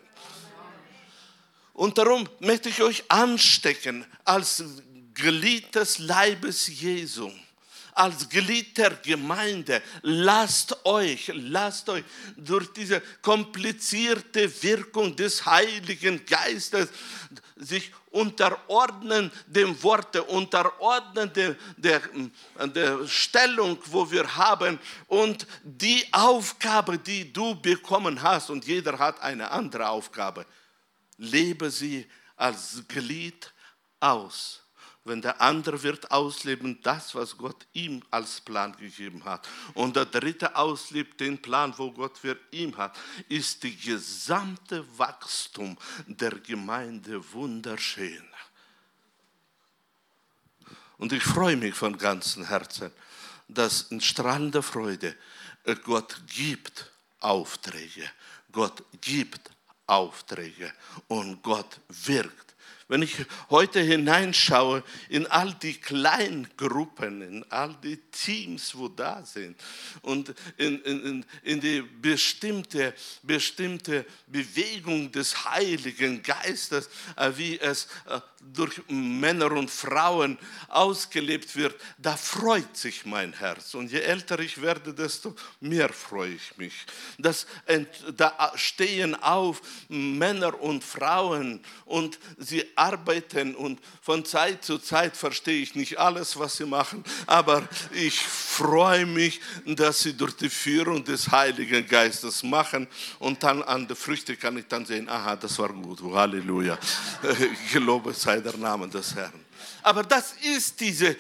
Und 1.73 1.99
darum 1.99 2.29
möchte 2.39 2.69
ich 2.69 2.83
euch 2.83 3.05
anstecken 3.09 4.07
als 4.25 4.63
Glied 5.15 5.75
des 5.75 5.99
Leibes 5.99 6.67
Jesu, 6.67 7.31
als 7.95 8.29
Glied 8.29 8.77
der 8.77 8.91
Gemeinde, 8.91 9.81
lasst 10.03 10.85
euch, 10.85 11.31
lasst 11.33 11.89
euch 11.89 12.05
durch 12.37 12.73
diese 12.73 13.01
komplizierte 13.23 14.51
Wirkung 14.63 15.15
des 15.15 15.47
Heiligen 15.47 16.27
Geistes 16.27 16.89
sich 17.57 17.93
unterordnen 18.11 19.31
dem 19.47 19.81
Worte, 19.83 20.25
unterordnen 20.25 21.33
der, 21.33 21.57
der, 21.77 22.03
der 22.67 23.07
Stellung, 23.07 23.79
wo 23.87 24.11
wir 24.11 24.35
haben 24.35 24.79
und 25.07 25.47
die 25.63 26.05
Aufgabe, 26.13 26.99
die 26.99 27.33
du 27.33 27.55
bekommen 27.55 28.21
hast, 28.21 28.51
und 28.51 28.67
jeder 28.67 28.99
hat 28.99 29.21
eine 29.21 29.51
andere 29.51 29.89
Aufgabe, 29.89 30.47
lebe 31.17 31.71
sie 31.71 32.07
als 32.37 32.83
Glied 32.89 33.53
aus 34.01 34.64
wenn 35.05 35.21
der 35.21 35.41
andere 35.41 35.83
wird 35.83 36.11
ausleben 36.11 36.81
das, 36.83 37.15
was 37.15 37.37
Gott 37.37 37.67
ihm 37.75 38.03
als 38.11 38.41
Plan 38.41 38.75
gegeben 38.77 39.25
hat. 39.25 39.47
Und 39.75 39.97
der 39.97 40.07
dritte 40.07 40.57
auslebt 40.57 41.21
den 41.21 41.41
Plan, 41.41 41.75
wo 41.77 41.93
Gott 41.93 42.17
für 42.17 42.39
ihn 42.51 42.77
hat, 42.77 42.99
ist 43.29 43.63
die 43.63 43.77
gesamte 43.77 44.85
Wachstum 44.99 45.77
der 46.07 46.31
Gemeinde 46.31 47.23
wunderschön. 47.33 48.25
Und 50.97 51.13
ich 51.13 51.23
freue 51.23 51.57
mich 51.57 51.75
von 51.75 51.99
ganzem 51.99 52.47
Herzen, 52.47 52.91
dass 53.49 53.83
in 53.91 54.01
strahlender 54.01 54.63
Freude 54.63 55.15
Gott 55.85 56.23
gibt 56.27 56.91
Aufträge. 57.21 58.11
Gott 58.53 58.83
gibt 59.03 59.51
Aufträge 59.87 60.73
und 61.09 61.43
Gott 61.43 61.81
wirkt 61.89 62.54
wenn 62.95 63.03
ich 63.03 63.17
heute 63.51 63.81
hineinschaue 63.81 64.85
in 65.09 65.27
all 65.27 65.53
die 65.55 65.75
kleinen 65.75 66.47
Gruppen, 66.57 67.23
in 67.23 67.45
all 67.51 67.75
die 67.83 67.97
Teams, 68.13 68.73
wo 68.77 68.87
da 68.87 69.27
sind 69.27 69.61
und 70.03 70.33
in, 70.59 70.81
in, 70.83 71.27
in 71.43 71.61
die 71.61 71.83
bestimmte, 71.83 72.95
bestimmte 73.25 74.07
Bewegung 74.29 75.11
des 75.11 75.45
Heiligen 75.45 76.23
Geistes, 76.23 76.89
äh, 77.17 77.33
wie 77.35 77.59
es 77.59 77.89
äh, 78.07 78.21
durch 78.53 78.81
Männer 78.89 79.53
und 79.53 79.71
Frauen 79.71 80.39
ausgelebt 80.69 81.57
wird, 81.57 81.75
da 81.99 82.17
freut 82.17 82.77
sich 82.77 83.07
mein 83.07 83.33
Herz. 83.33 83.75
Und 83.75 83.91
je 83.91 84.01
älter 84.01 84.39
ich 84.41 84.61
werde, 84.61 84.93
desto 84.93 85.35
mehr 85.61 85.89
freue 85.89 86.35
ich 86.35 86.57
mich. 86.57 86.75
Das, 87.19 87.47
da 88.17 88.53
stehen 88.55 89.15
auf 89.15 89.63
Männer 89.89 90.61
und 90.61 90.85
Frauen 90.85 91.61
und 91.85 92.19
sie 92.39 92.65
arbeiten 92.77 93.55
und 93.55 93.81
von 94.01 94.25
Zeit 94.25 94.65
zu 94.65 94.79
Zeit 94.79 95.17
verstehe 95.17 95.63
ich 95.63 95.75
nicht 95.75 95.99
alles, 95.99 96.39
was 96.39 96.57
sie 96.57 96.67
machen, 96.67 97.05
aber 97.27 97.69
ich 97.93 98.19
freue 98.21 99.07
mich, 99.07 99.41
dass 99.65 100.01
sie 100.01 100.17
durch 100.17 100.37
die 100.37 100.51
Führung 100.51 101.05
des 101.05 101.31
Heiligen 101.31 101.87
Geistes 101.87 102.43
machen 102.43 102.87
und 103.19 103.43
dann 103.43 103.63
an 103.63 103.87
der 103.87 103.97
Früchte 103.97 104.37
kann 104.37 104.57
ich 104.59 104.67
dann 104.67 104.85
sehen, 104.85 105.09
aha, 105.09 105.37
das 105.37 105.59
war 105.59 105.69
gut, 105.69 106.01
Halleluja, 106.03 106.79
gelobe 107.73 108.13
sei 108.13 108.34
der 108.41 108.57
Name 108.57 108.89
des 108.89 109.15
Herrn. 109.15 109.45
Aber 109.83 110.03
das 110.03 110.35
ist 110.43 110.81
diese, 110.81 111.17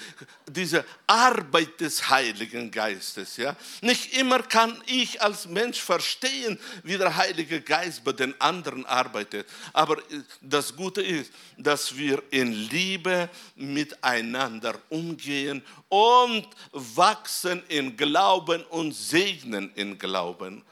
diese 0.46 0.84
Arbeit 1.06 1.80
des 1.80 2.08
Heiligen 2.08 2.70
Geistes. 2.70 3.36
Ja? 3.36 3.56
Nicht 3.80 4.16
immer 4.16 4.42
kann 4.42 4.82
ich 4.86 5.20
als 5.20 5.46
Mensch 5.46 5.80
verstehen, 5.80 6.58
wie 6.82 6.96
der 6.96 7.14
Heilige 7.14 7.60
Geist 7.60 8.02
bei 8.04 8.12
den 8.12 8.38
anderen 8.40 8.86
arbeitet. 8.86 9.46
Aber 9.72 9.98
das 10.40 10.74
Gute 10.74 11.02
ist, 11.02 11.32
dass 11.58 11.96
wir 11.96 12.22
in 12.30 12.52
Liebe 12.52 13.28
miteinander 13.54 14.74
umgehen 14.88 15.62
und 15.88 16.46
wachsen 16.72 17.62
in 17.68 17.96
Glauben 17.96 18.62
und 18.64 18.92
segnen 18.92 19.72
in 19.74 19.98
Glauben. 19.98 20.64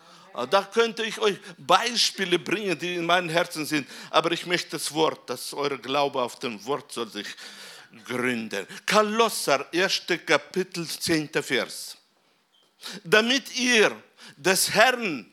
Da 0.50 0.62
könnte 0.62 1.02
ich 1.04 1.18
euch 1.18 1.36
Beispiele 1.58 2.38
bringen, 2.38 2.78
die 2.78 2.94
in 2.94 3.06
meinem 3.06 3.28
Herzen 3.28 3.66
sind. 3.66 3.88
Aber 4.10 4.32
ich 4.32 4.46
möchte 4.46 4.70
das 4.70 4.92
Wort, 4.92 5.28
dass 5.28 5.52
eure 5.52 5.78
Glaube 5.78 6.22
auf 6.22 6.38
dem 6.38 6.64
Wort 6.64 6.92
soll 6.92 7.08
sich 7.08 7.26
gründen. 8.04 8.66
Kolosser, 8.86 9.66
1. 9.72 10.02
Kapitel, 10.24 10.86
10. 10.86 11.30
Vers. 11.42 11.96
Damit 13.04 13.54
ihr 13.56 13.94
des 14.36 14.70
Herrn 14.70 15.30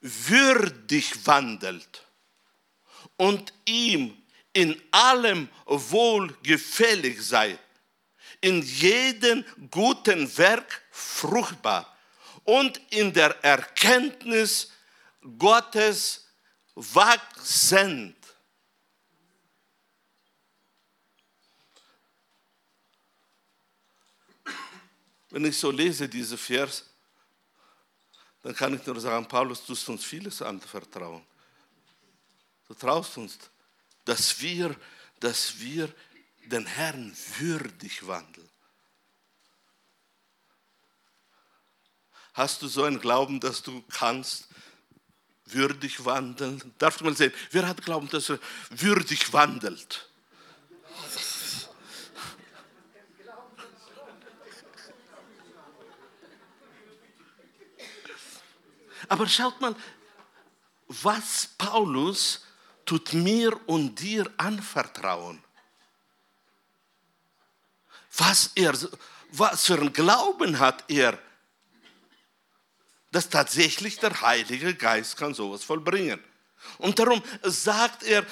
würdig 0.00 1.26
wandelt 1.26 2.02
und 3.16 3.52
ihm 3.64 4.16
in 4.52 4.80
allem 4.90 5.48
wohlgefällig 5.66 7.22
seid, 7.22 7.58
in 8.40 8.62
jedem 8.62 9.44
guten 9.70 10.36
Werk 10.36 10.82
fruchtbar 10.90 11.93
und 12.44 12.80
in 12.90 13.12
der 13.12 13.42
Erkenntnis 13.42 14.70
Gottes 15.38 16.26
wachsend. 16.74 18.16
Wenn 25.30 25.46
ich 25.46 25.58
so 25.58 25.70
lese, 25.70 26.08
diese 26.08 26.38
Vers, 26.38 26.84
dann 28.42 28.54
kann 28.54 28.74
ich 28.74 28.86
nur 28.86 29.00
sagen, 29.00 29.26
Paulus, 29.26 29.60
du 29.60 29.68
tust 29.68 29.88
uns 29.88 30.04
vieles 30.04 30.40
anvertrauen. 30.42 31.24
Du 32.68 32.74
traust 32.74 33.16
uns, 33.16 33.38
dass 34.04 34.38
wir, 34.40 34.76
dass 35.18 35.58
wir 35.58 35.92
den 36.44 36.66
Herrn 36.66 37.16
würdig 37.38 38.06
wandeln. 38.06 38.43
Hast 42.34 42.62
du 42.62 42.68
so 42.68 42.82
einen 42.82 43.00
Glauben, 43.00 43.38
dass 43.38 43.62
du 43.62 43.82
kannst 43.90 44.48
würdig 45.46 46.04
wandeln? 46.04 46.74
Darf 46.78 47.00
man 47.00 47.14
sehen, 47.14 47.32
wer 47.52 47.66
hat 47.66 47.84
Glauben, 47.84 48.08
dass 48.08 48.28
er 48.28 48.40
würdig 48.70 49.32
wandelt? 49.32 50.08
Aber 59.08 59.28
schaut 59.28 59.60
mal, 59.60 59.76
was 60.88 61.48
Paulus 61.58 62.44
tut 62.84 63.12
mir 63.12 63.58
und 63.68 64.00
dir 64.00 64.30
anvertrauen. 64.36 65.42
Was, 68.16 68.50
er, 68.54 68.74
was 69.30 69.66
für 69.66 69.74
einen 69.78 69.92
Glauben 69.92 70.58
hat 70.58 70.84
er, 70.88 71.18
dass 73.14 73.28
tatsächlich 73.28 74.00
der 74.00 74.22
Heilige 74.22 74.74
Geist 74.74 75.16
kann 75.16 75.34
sowas 75.34 75.62
vollbringen. 75.62 76.18
Und 76.78 76.98
darum 76.98 77.22
sagt 77.44 78.02
er, 78.02 78.26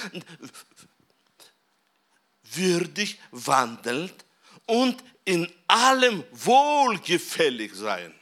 würdig 2.43 3.21
wandelt 3.31 4.25
und 4.67 5.05
in 5.25 5.49
allem 5.69 6.25
wohlgefällig 6.33 7.73
sein. 7.77 8.13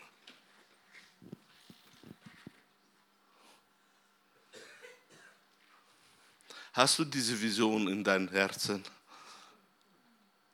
Hast 6.75 6.99
du 6.99 7.07
diese 7.07 7.41
Vision 7.41 7.89
in 7.89 8.05
deinem 8.05 8.29
Herzen? 8.29 8.85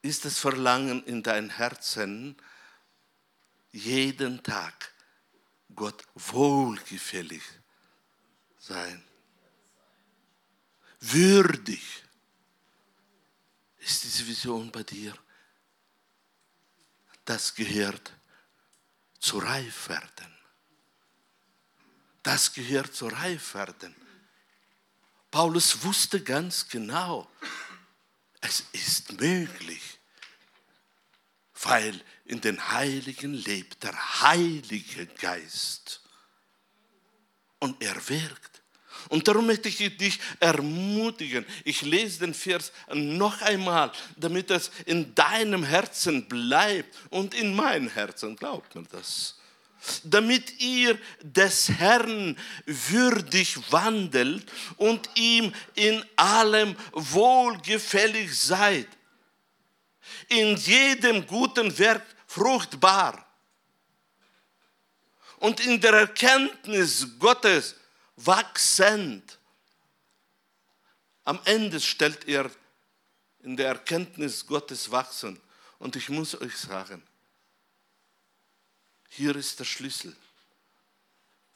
Ist 0.03 0.25
das 0.25 0.38
Verlangen 0.38 1.03
in 1.03 1.25
deinem 1.25 1.51
Herzen, 1.51 2.37
jeden 3.73 4.40
Tag 4.45 4.95
Gott 5.76 6.04
wohlgefällig 6.14 7.42
sein? 8.58 9.04
Würdig 11.00 12.02
ist 13.78 14.02
diese 14.02 14.26
Vision 14.26 14.72
bei 14.72 14.82
dir? 14.82 15.16
Das 17.24 17.54
gehört 17.54 18.12
zu 19.20 19.38
Reifwerden. 19.38 20.36
Das 22.22 22.52
gehört 22.52 22.94
zu 22.94 23.06
Reifwerden. 23.06 23.94
Paulus 25.30 25.84
wusste 25.84 26.22
ganz 26.22 26.68
genau, 26.68 27.30
es 28.40 28.64
ist 28.72 29.12
möglich, 29.20 29.95
weil 31.66 32.00
in 32.24 32.40
den 32.40 32.70
Heiligen 32.72 33.35
lebt 33.35 33.83
der 33.83 34.22
Heilige 34.22 35.07
Geist 35.20 36.00
und 37.59 37.83
er 37.83 37.96
wirkt. 38.09 38.62
Und 39.09 39.29
darum 39.29 39.46
möchte 39.46 39.68
ich 39.68 39.96
dich 39.96 40.18
ermutigen. 40.40 41.44
Ich 41.64 41.83
lese 41.83 42.20
den 42.20 42.35
Vers 42.35 42.72
noch 42.92 43.40
einmal, 43.42 43.92
damit 44.16 44.50
es 44.50 44.70
in 44.85 45.14
deinem 45.14 45.62
Herzen 45.62 46.26
bleibt 46.26 46.96
und 47.11 47.35
in 47.35 47.55
meinem 47.55 47.88
Herzen. 47.88 48.37
Glaubt 48.37 48.74
mir 48.74 48.85
das 48.90 49.37
damit 50.05 50.61
ihr 50.61 50.98
des 51.22 51.68
Herrn 51.68 52.37
würdig 52.66 53.59
wandelt 53.70 54.50
und 54.76 55.09
ihm 55.14 55.52
in 55.74 56.05
allem 56.16 56.74
wohlgefällig 56.92 58.37
seid, 58.37 58.88
in 60.29 60.57
jedem 60.57 61.26
guten 61.26 61.76
Werk 61.79 62.05
fruchtbar 62.26 63.26
und 65.38 65.61
in 65.61 65.81
der 65.81 65.92
Erkenntnis 65.92 67.07
Gottes 67.18 67.74
wachsend. 68.16 69.38
Am 71.24 71.40
Ende 71.44 71.81
stellt 71.81 72.26
er 72.29 72.50
in 73.40 73.57
der 73.57 73.68
Erkenntnis 73.68 74.46
Gottes 74.46 74.90
wachsen. 74.90 75.40
Und 75.79 75.94
ich 75.96 76.09
muss 76.09 76.40
euch 76.40 76.57
sagen, 76.57 77.02
hier 79.09 79.37
ist 79.37 79.59
der 79.61 79.64
Schlüssel. 79.64 80.16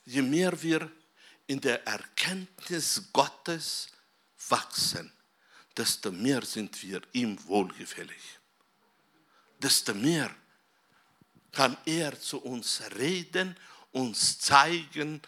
Je 0.05 0.23
mehr 0.23 0.61
wir 0.63 0.91
in 1.47 1.61
der 1.61 1.87
Erkenntnis 1.87 3.03
Gottes 3.13 3.89
wachsen, 4.49 5.13
desto 5.77 6.13
mehr 6.13 6.43
sind 6.45 6.83
wir 6.83 7.03
ihm 7.13 7.43
wohlgefällig. 7.47 8.40
Desto 9.61 9.95
mehr 9.95 10.35
kann 11.53 11.77
er 11.85 12.19
zu 12.19 12.39
uns 12.39 12.83
reden, 12.97 13.57
uns 13.93 14.39
zeigen 14.39 15.21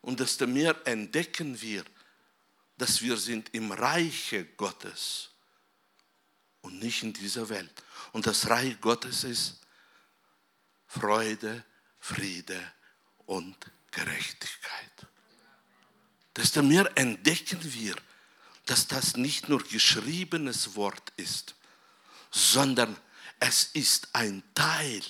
und 0.00 0.20
desto 0.20 0.46
mehr 0.46 0.76
entdecken 0.86 1.60
wir, 1.60 1.84
dass 2.78 3.02
wir 3.02 3.16
sind 3.16 3.52
im 3.54 3.72
Reiche 3.72 4.44
Gottes 4.44 5.30
und 6.60 6.78
nicht 6.78 7.02
in 7.02 7.12
dieser 7.12 7.48
Welt. 7.48 7.82
Und 8.12 8.26
das 8.26 8.48
Reich 8.48 8.80
Gottes 8.80 9.24
ist 9.24 9.60
Freude, 10.86 11.64
Friede 11.98 12.60
und 13.26 13.56
Gerechtigkeit. 13.90 15.06
Desto 16.36 16.62
mehr 16.62 16.90
entdecken 16.96 17.60
wir, 17.62 17.96
dass 18.66 18.86
das 18.86 19.16
nicht 19.16 19.48
nur 19.48 19.62
geschriebenes 19.62 20.76
Wort 20.76 21.12
ist, 21.16 21.54
sondern 22.30 22.96
es 23.40 23.64
ist 23.74 24.08
ein 24.12 24.42
Teil 24.54 25.02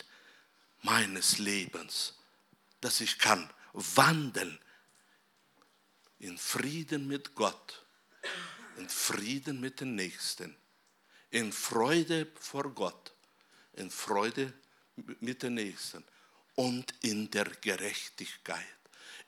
meines 0.83 1.39
Lebens, 1.39 2.15
dass 2.81 3.01
ich 3.01 3.19
kann 3.19 3.49
wandeln 3.73 4.59
in 6.19 6.39
Frieden 6.39 7.09
mit 7.09 7.35
Gott, 7.35 7.85
in 8.79 8.89
Frieden 8.89 9.61
mit 9.61 9.81
den 9.81 9.95
Nächsten, 9.95 10.57
in 11.31 11.53
Freude 11.53 12.27
vor 12.39 12.71
Gott, 12.75 13.13
in 13.75 13.91
Freude 13.91 14.53
mit 15.21 15.43
den 15.43 15.55
Nächsten 15.55 16.05
und 16.55 16.95
in 17.03 17.31
der 17.31 17.45
Gerechtigkeit. 17.45 18.65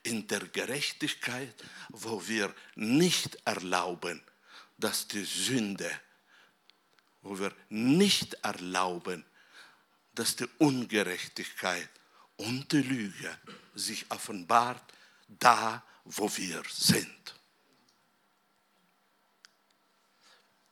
In 0.03 0.27
der 0.27 0.39
Gerechtigkeit, 0.47 1.53
wo 1.89 2.25
wir 2.27 2.55
nicht 2.75 3.37
erlauben, 3.45 4.21
dass 4.77 5.07
die 5.07 5.25
Sünde, 5.25 5.91
wo 7.21 7.37
wir 7.37 7.53
nicht 7.69 8.33
erlauben, 8.35 9.25
dass 10.13 10.35
die 10.35 10.47
Ungerechtigkeit 10.57 11.89
und 12.37 12.71
die 12.71 12.81
Lüge 12.81 13.37
sich 13.75 14.09
offenbart, 14.09 14.93
da 15.27 15.83
wo 16.05 16.29
wir 16.37 16.63
sind. 16.69 17.35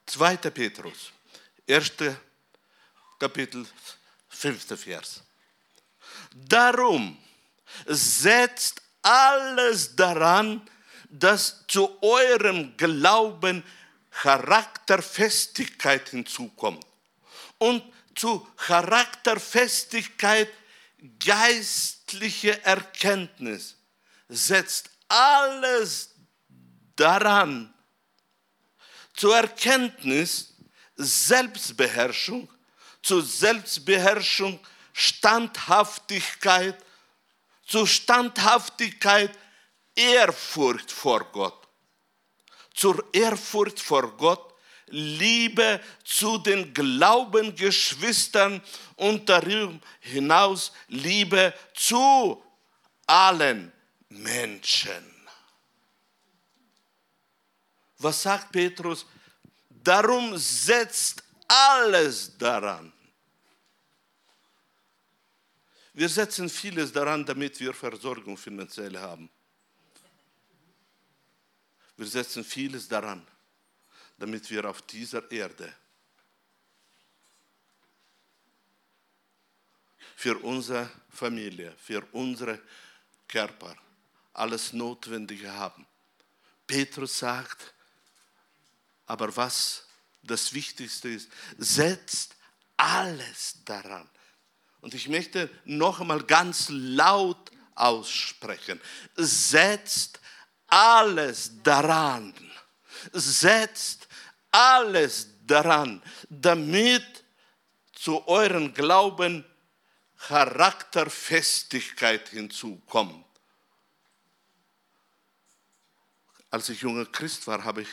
2. 0.07 0.37
Petrus, 0.37 1.11
1. 1.69 1.91
Kapitel 3.19 3.65
Fünfter 4.29 4.77
Vers. 4.77 5.23
Darum 6.33 7.17
setzt 7.85 8.81
alles 9.01 9.95
daran, 9.95 10.67
dass 11.09 11.65
zu 11.67 12.01
eurem 12.01 12.75
Glauben 12.77 13.63
Charakterfestigkeit 14.21 16.09
hinzukommt. 16.09 16.85
Und 17.59 17.83
zu 18.15 18.39
Charakterfestigkeit 18.57 20.49
geistliche 21.23 22.63
Erkenntnis. 22.63 23.75
Setzt 24.27 24.89
alles 25.07 26.15
daran. 26.95 27.73
Zur 29.13 29.35
Erkenntnis 29.37 30.53
Selbstbeherrschung, 30.95 32.49
zur 33.03 33.23
Selbstbeherrschung 33.23 34.59
Standhaftigkeit, 34.93 36.75
zur 37.67 37.87
Standhaftigkeit 37.87 39.37
Ehrfurcht 39.95 40.91
vor 40.91 41.23
Gott, 41.31 41.66
zur 42.77 43.03
Ehrfurcht 43.11 43.79
vor 43.79 44.15
Gott 44.15 44.53
Liebe 44.89 45.81
zu 46.05 46.37
den 46.37 46.73
Glaubengeschwistern 46.73 48.61
und 48.95 49.27
darüber 49.27 49.77
hinaus 49.99 50.71
Liebe 50.87 51.53
zu 51.73 52.41
allen 53.05 53.73
Menschen. 54.09 55.13
Was 57.97 58.21
sagt 58.21 58.51
Petrus? 58.51 59.05
Darum 59.69 60.37
setzt 60.37 61.23
alles 61.47 62.37
daran. 62.37 62.93
Wir 65.93 66.07
setzen 66.07 66.47
vieles 66.47 66.91
daran, 66.91 67.25
damit 67.25 67.59
wir 67.59 67.73
Versorgung 67.73 68.37
finanziell 68.37 68.97
haben. 68.97 69.29
Wir 71.97 72.05
setzen 72.07 72.43
vieles 72.43 72.87
daran, 72.87 73.25
damit 74.17 74.49
wir 74.49 74.69
auf 74.69 74.83
dieser 74.83 75.29
Erde 75.31 75.73
für 80.15 80.37
unsere 80.39 80.89
Familie, 81.09 81.75
für 81.77 82.03
unsere 82.11 82.61
Körper 83.27 83.75
alles 84.33 84.73
Notwendige 84.73 85.51
haben. 85.51 85.85
Petrus 86.65 87.19
sagt, 87.19 87.73
aber 89.07 89.35
was 89.35 89.87
das 90.21 90.53
Wichtigste 90.53 91.09
ist, 91.09 91.29
setzt 91.57 92.35
alles 92.75 93.57
daran. 93.65 94.07
Und 94.81 94.93
ich 94.93 95.07
möchte 95.07 95.49
noch 95.65 95.99
einmal 95.99 96.23
ganz 96.23 96.67
laut 96.69 97.51
aussprechen. 97.73 98.79
Setzt 99.15 100.19
alles 100.67 101.51
daran. 101.63 102.33
Setzt 103.13 104.07
alles 104.51 105.29
daran, 105.45 106.01
damit 106.29 107.23
zu 107.93 108.27
euren 108.27 108.73
Glauben 108.73 109.45
Charakterfestigkeit 110.17 112.27
hinzukommt. 112.29 113.25
Als 116.49 116.69
ich 116.69 116.81
junger 116.81 117.05
Christ 117.05 117.45
war, 117.47 117.63
habe 117.63 117.83
ich 117.83 117.89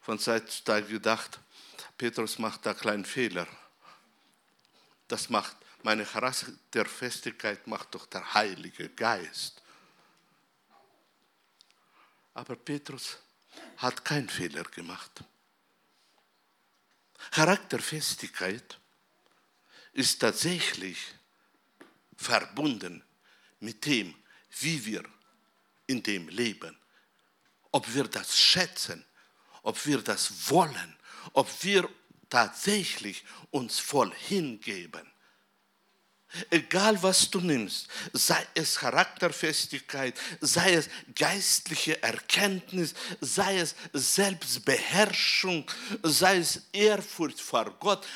von 0.00 0.18
Zeit 0.18 0.50
zu 0.50 0.64
Zeit 0.64 0.88
gedacht, 0.88 1.38
Petrus 1.96 2.38
macht 2.38 2.66
da 2.66 2.70
einen 2.70 2.80
kleinen 2.80 3.04
Fehler. 3.04 3.46
Das 5.06 5.30
macht 5.30 5.56
meine 5.82 6.04
Charakterfestigkeit 6.04 7.66
macht 7.66 7.94
doch 7.94 8.06
der 8.06 8.34
Heilige 8.34 8.88
Geist. 8.90 9.61
Aber 12.34 12.56
Petrus 12.56 13.18
hat 13.76 14.04
keinen 14.04 14.28
Fehler 14.28 14.64
gemacht. 14.64 15.24
Charakterfestigkeit 17.30 18.78
ist 19.92 20.18
tatsächlich 20.18 20.98
verbunden 22.16 23.04
mit 23.60 23.84
dem, 23.86 24.14
wie 24.60 24.84
wir 24.84 25.04
in 25.86 26.02
dem 26.02 26.28
leben. 26.28 26.76
Ob 27.70 27.92
wir 27.94 28.04
das 28.04 28.38
schätzen 28.38 29.04
ob 29.62 29.86
wir 29.86 29.98
das 29.98 30.50
wollen, 30.50 30.96
ob 31.32 31.48
wir 31.62 31.88
tatsächlich 32.28 33.24
uns 33.50 33.78
voll 33.78 34.12
hingeben. 34.14 35.11
Egal 36.50 37.02
was 37.02 37.30
du 37.30 37.40
nimmst, 37.40 37.88
sei 38.12 38.46
es 38.54 38.76
Charakterfestigkeit, 38.76 40.14
sei 40.40 40.74
es 40.74 40.88
geistliche 41.14 42.02
Erkenntnis, 42.02 42.94
sei 43.20 43.58
es 43.58 43.74
Selbstbeherrschung, 43.92 45.70
sei 46.02 46.38
es 46.38 46.62
Ehrfurcht 46.72 47.40
vor 47.40 47.70
Gott, 47.78 48.06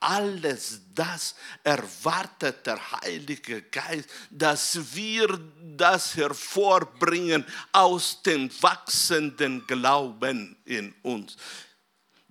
alles 0.00 0.80
das 0.94 1.36
erwartet 1.62 2.66
der 2.66 2.80
Heilige 3.02 3.62
Geist, 3.62 4.08
dass 4.30 4.94
wir 4.94 5.38
das 5.76 6.16
hervorbringen 6.16 7.44
aus 7.72 8.20
dem 8.22 8.50
wachsenden 8.62 9.66
Glauben 9.66 10.56
in 10.64 10.92
uns. 11.02 11.36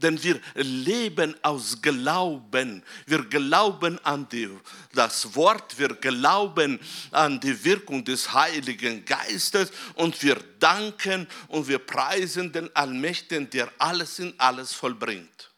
Denn 0.02 0.22
wir 0.24 0.40
leben 0.56 1.36
aus 1.42 1.82
Glauben. 1.82 2.84
Wir 3.06 3.24
glauben 3.26 4.04
an 4.06 4.28
die, 4.30 4.50
das 4.94 5.36
Wort, 5.36 5.78
wir 5.78 5.90
glauben 5.90 6.80
an 7.12 7.40
die 7.40 7.64
Wirkung 7.64 8.04
des 8.04 8.34
Heiligen 8.34 9.04
Geistes 9.06 9.72
und 9.96 10.22
wir 10.24 10.38
danken 10.60 11.28
und 11.48 11.68
wir 11.68 11.80
preisen 11.80 12.52
den 12.52 12.74
Allmächtigen, 12.76 13.50
der 13.50 13.72
alles 13.78 14.20
in 14.20 14.34
alles 14.38 14.74
vollbringt. 14.74 15.49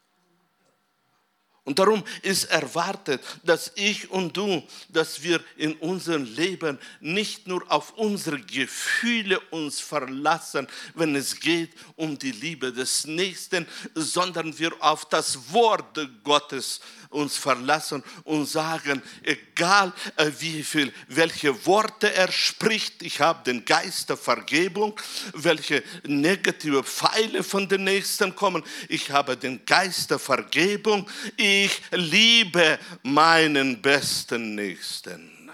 Und 1.64 1.78
darum 1.78 2.02
ist 2.22 2.44
erwartet, 2.44 3.22
dass 3.44 3.70
ich 3.76 4.10
und 4.10 4.36
du, 4.36 4.64
dass 4.88 5.22
wir 5.22 5.40
in 5.56 5.74
unserem 5.74 6.24
Leben 6.24 6.76
nicht 7.00 7.46
nur 7.46 7.62
auf 7.70 7.92
unsere 7.96 8.40
Gefühle 8.40 9.38
uns 9.50 9.78
verlassen, 9.80 10.66
wenn 10.94 11.14
es 11.14 11.38
geht 11.38 11.70
um 11.94 12.18
die 12.18 12.32
Liebe 12.32 12.72
des 12.72 13.06
Nächsten, 13.06 13.68
sondern 13.94 14.58
wir 14.58 14.72
auf 14.80 15.08
das 15.08 15.52
Wort 15.52 16.00
Gottes 16.24 16.80
uns 17.12 17.36
verlassen 17.36 18.02
und 18.24 18.46
sagen, 18.46 19.02
egal 19.22 19.92
äh, 20.16 20.30
wie 20.38 20.62
viel, 20.62 20.92
welche 21.08 21.66
Worte 21.66 22.12
er 22.12 22.30
spricht, 22.30 23.02
ich 23.02 23.20
habe 23.20 23.44
den 23.44 23.64
Geist 23.64 24.08
der 24.08 24.16
Vergebung, 24.16 24.98
welche 25.34 25.82
negative 26.04 26.82
Pfeile 26.82 27.42
von 27.42 27.68
den 27.68 27.84
Nächsten 27.84 28.34
kommen, 28.34 28.62
ich 28.88 29.10
habe 29.10 29.36
den 29.36 29.64
Geist 29.64 30.10
der 30.10 30.18
Vergebung, 30.18 31.08
ich 31.36 31.80
liebe 31.90 32.78
meinen 33.02 33.80
besten 33.80 34.54
Nächsten. 34.54 35.50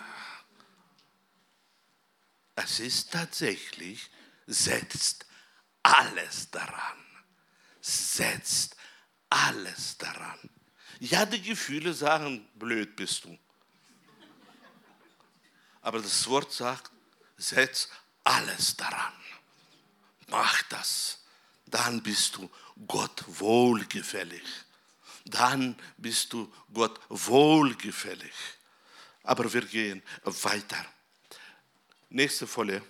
Es 2.57 2.81
ist 2.81 3.13
tatsächlich, 3.13 4.11
setzt 4.47 5.27
alles 5.83 6.51
daran. 6.51 6.99
Setzt 7.81 8.77
alles 9.31 9.97
daran. 9.99 10.39
Ja, 11.01 11.25
die 11.25 11.41
Gefühle 11.41 11.95
sagen, 11.95 12.49
blöd 12.55 12.97
bist 12.97 13.25
du. 13.25 13.39
Aber 15.81 16.01
das 16.01 16.27
Wort 16.27 16.53
sagt, 16.53 16.91
setz 17.37 17.89
alles 18.25 18.77
daran. 18.77 19.13
Mach 20.29 20.63
das. 20.65 21.25
Dann 21.67 22.03
bist 22.03 22.37
du 22.37 22.51
Gott 22.87 23.25
wohlgefällig. 23.27 24.43
Dann 25.25 25.79
bist 25.97 26.33
du 26.33 26.53
Gott 26.73 26.99
wohlgefällig. 27.09 28.33
Aber 29.23 29.53
wir 29.53 29.65
gehen 29.65 30.03
weiter. 30.25 30.85
Nächste 32.09 32.47
Folie. 32.47 32.83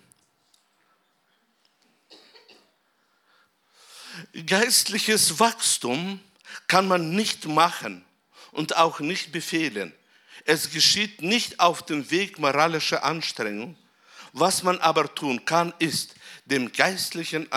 Geistliches 4.46 5.38
Wachstum 5.38 6.20
kann 6.66 6.88
man 6.88 7.10
nicht 7.10 7.46
machen 7.46 8.04
und 8.52 8.76
auch 8.76 9.00
nicht 9.00 9.32
befehlen. 9.32 9.92
Es 10.44 10.70
geschieht 10.70 11.22
nicht 11.22 11.60
auf 11.60 11.82
dem 11.82 12.10
Weg 12.10 12.38
moralischer 12.38 13.04
Anstrengung. 13.04 13.76
Was 14.32 14.62
man 14.62 14.78
aber 14.78 15.14
tun 15.14 15.44
kann, 15.44 15.72
ist, 15.78 16.14
dem 16.44 16.72
geistlichen 16.72 17.48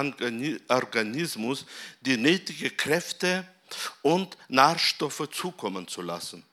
Organismus 0.67 1.65
die 2.01 2.17
nötigen 2.17 2.75
Kräfte 2.75 3.47
und 4.01 4.37
Nährstoffe 4.49 5.29
zukommen 5.31 5.87
zu 5.87 6.01
lassen 6.01 6.43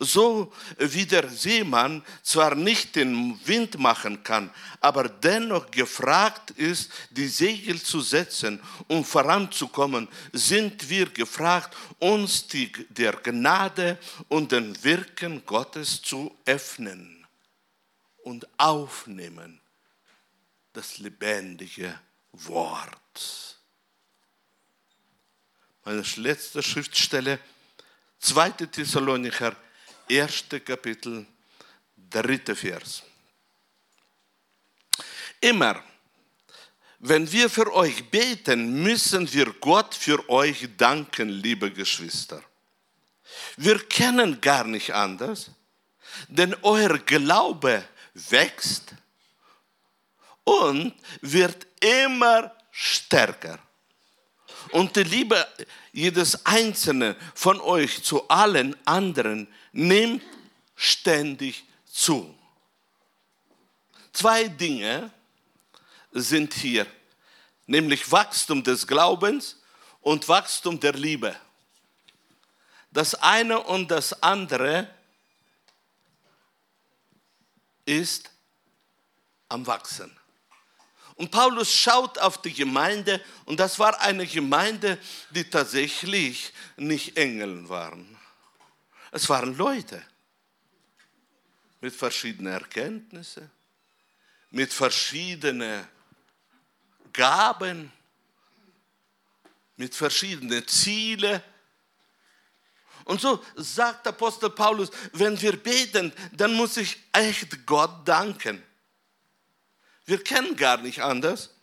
so 0.00 0.52
wie 0.78 1.06
der 1.06 1.28
Seemann 1.28 2.04
zwar 2.22 2.54
nicht 2.54 2.96
den 2.96 3.38
Wind 3.46 3.78
machen 3.78 4.22
kann, 4.22 4.50
aber 4.80 5.08
dennoch 5.08 5.70
gefragt 5.70 6.50
ist, 6.52 6.90
die 7.10 7.28
Segel 7.28 7.82
zu 7.82 8.00
setzen, 8.00 8.60
um 8.88 9.04
voranzukommen, 9.04 10.08
sind 10.32 10.88
wir 10.88 11.06
gefragt, 11.06 11.76
uns 11.98 12.46
die, 12.46 12.72
der 12.90 13.12
Gnade 13.12 13.98
und 14.28 14.52
den 14.52 14.82
Wirken 14.84 15.44
Gottes 15.44 16.02
zu 16.02 16.36
öffnen 16.44 17.26
und 18.24 18.46
aufnehmen, 18.58 19.60
das 20.72 20.98
lebendige 20.98 21.98
Wort. 22.32 23.56
Meine 25.84 26.02
letzte 26.16 26.62
Schriftstelle, 26.62 27.38
2. 28.18 28.50
Thessalonicher 28.50 29.54
erste 30.08 30.60
Kapitel, 30.60 31.26
dritte 31.96 32.54
Vers. 32.54 33.02
Immer, 35.40 35.82
wenn 36.98 37.30
wir 37.30 37.50
für 37.50 37.72
euch 37.74 38.08
beten, 38.10 38.82
müssen 38.82 39.32
wir 39.32 39.52
Gott 39.60 39.94
für 39.94 40.28
euch 40.28 40.68
danken, 40.76 41.28
liebe 41.28 41.70
Geschwister. 41.70 42.42
Wir 43.56 43.78
kennen 43.78 44.40
gar 44.40 44.64
nicht 44.64 44.94
anders, 44.94 45.50
denn 46.28 46.56
euer 46.62 46.98
Glaube 46.98 47.84
wächst 48.14 48.94
und 50.44 50.94
wird 51.20 51.66
immer 51.80 52.52
stärker. 52.70 53.58
Und 54.70 54.96
die 54.96 55.04
Liebe 55.04 55.46
jedes 55.92 56.44
Einzelnen 56.44 57.14
von 57.34 57.60
euch 57.60 58.02
zu 58.02 58.28
allen 58.28 58.76
anderen 58.86 59.48
nimmt 59.76 60.22
ständig 60.74 61.64
zu. 61.84 62.34
Zwei 64.12 64.48
Dinge 64.48 65.10
sind 66.12 66.54
hier, 66.54 66.86
nämlich 67.66 68.10
Wachstum 68.10 68.64
des 68.64 68.86
Glaubens 68.86 69.60
und 70.00 70.26
Wachstum 70.28 70.80
der 70.80 70.94
Liebe. 70.94 71.36
Das 72.90 73.14
eine 73.14 73.60
und 73.60 73.90
das 73.90 74.22
andere 74.22 74.88
ist 77.84 78.30
am 79.50 79.66
Wachsen. 79.66 80.10
Und 81.16 81.30
Paulus 81.30 81.72
schaut 81.72 82.18
auf 82.18 82.40
die 82.40 82.52
Gemeinde 82.52 83.22
und 83.44 83.60
das 83.60 83.78
war 83.78 84.00
eine 84.00 84.26
Gemeinde, 84.26 84.98
die 85.30 85.44
tatsächlich 85.44 86.52
nicht 86.76 87.16
Engeln 87.18 87.68
waren. 87.68 88.15
Es 89.16 89.30
waren 89.30 89.56
Leute 89.56 90.04
mit 91.80 91.94
verschiedenen 91.94 92.52
Erkenntnissen, 92.52 93.50
mit 94.50 94.70
verschiedenen 94.70 95.88
Gaben, 97.14 97.90
mit 99.76 99.94
verschiedenen 99.94 100.68
Zielen. 100.68 101.42
Und 103.06 103.22
so 103.22 103.42
sagt 103.56 104.06
Apostel 104.06 104.50
Paulus, 104.50 104.90
wenn 105.14 105.40
wir 105.40 105.62
beten, 105.62 106.12
dann 106.32 106.52
muss 106.52 106.76
ich 106.76 106.98
echt 107.10 107.64
Gott 107.64 108.06
danken. 108.06 108.62
Wir 110.04 110.22
kennen 110.22 110.54
gar 110.56 110.76
nicht 110.76 111.00
anders, 111.00 111.54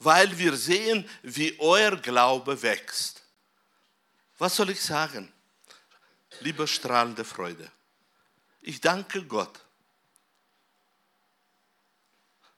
weil 0.00 0.36
wir 0.36 0.54
sehen, 0.54 1.08
wie 1.22 1.58
euer 1.58 1.96
Glaube 1.96 2.60
wächst. 2.60 3.22
Was 4.36 4.54
soll 4.54 4.68
ich 4.68 4.82
sagen? 4.82 5.32
Liebe 6.40 6.66
strahlende 6.66 7.24
Freude, 7.24 7.70
ich 8.60 8.80
danke 8.80 9.24
Gott, 9.24 9.60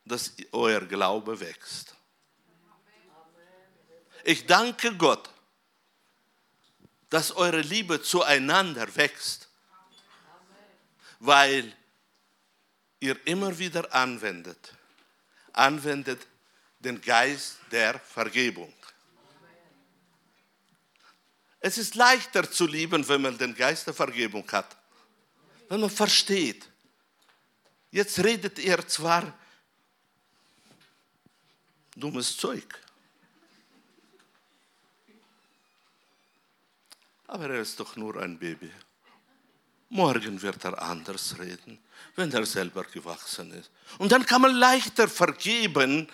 dass 0.04 0.32
euer 0.52 0.80
Glaube 0.80 1.38
wächst. 1.40 1.94
Ich 4.24 4.46
danke 4.46 4.94
Gott, 4.96 5.30
dass 7.08 7.32
eure 7.32 7.60
Liebe 7.60 8.02
zueinander 8.02 8.94
wächst, 8.96 9.48
weil 11.18 11.74
ihr 13.00 13.16
immer 13.26 13.58
wieder 13.58 13.92
anwendet, 13.94 14.74
anwendet 15.52 16.26
den 16.80 17.00
Geist 17.00 17.58
der 17.70 17.98
Vergebung. 17.98 18.72
Es 21.60 21.76
ist 21.76 21.94
leichter 21.94 22.50
zu 22.50 22.66
lieben, 22.66 23.06
wenn 23.06 23.20
man 23.20 23.36
den 23.36 23.54
Geist 23.54 23.86
der 23.86 23.94
Vergebung 23.94 24.50
hat, 24.50 24.76
wenn 25.68 25.80
man 25.80 25.90
versteht. 25.90 26.66
Jetzt 27.90 28.18
redet 28.18 28.58
ihr 28.58 28.86
zwar 28.88 29.36
dummes 31.94 32.36
Zeug, 32.36 32.66
aber 37.26 37.50
er 37.50 37.60
ist 37.60 37.78
doch 37.78 37.94
nur 37.94 38.16
ein 38.22 38.38
Baby. 38.38 38.70
Morgen 39.90 40.40
wird 40.40 40.64
er 40.64 40.80
anders 40.80 41.38
reden, 41.38 41.78
wenn 42.14 42.32
er 42.32 42.46
selber 42.46 42.84
gewachsen 42.84 43.52
ist. 43.52 43.70
Und 43.98 44.12
dann 44.12 44.24
kann 44.24 44.40
man 44.40 44.54
leichter 44.54 45.08
vergeben. 45.08 46.08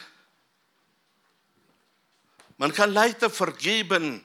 Man 2.57 2.73
kann 2.73 2.93
leichter 2.93 3.29
vergeben 3.29 4.25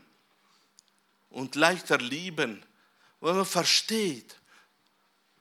und 1.31 1.55
leichter 1.55 1.97
lieben, 1.97 2.63
weil 3.19 3.33
man 3.33 3.45
versteht, 3.45 4.35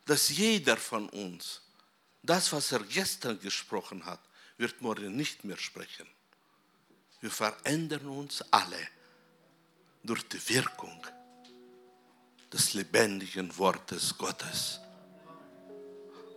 dass 0.06 0.28
jeder 0.30 0.76
von 0.76 1.08
uns 1.10 1.62
das, 2.22 2.52
was 2.52 2.72
er 2.72 2.80
gestern 2.80 3.38
gesprochen 3.40 4.04
hat, 4.04 4.20
wird 4.56 4.80
morgen 4.82 5.16
nicht 5.16 5.44
mehr 5.44 5.56
sprechen. 5.56 6.06
Wir 7.20 7.30
verändern 7.30 8.06
uns 8.06 8.42
alle 8.50 8.78
durch 10.02 10.26
die 10.28 10.48
Wirkung 10.48 11.06
des 12.52 12.74
lebendigen 12.74 13.56
Wortes 13.56 14.16
Gottes. 14.16 14.80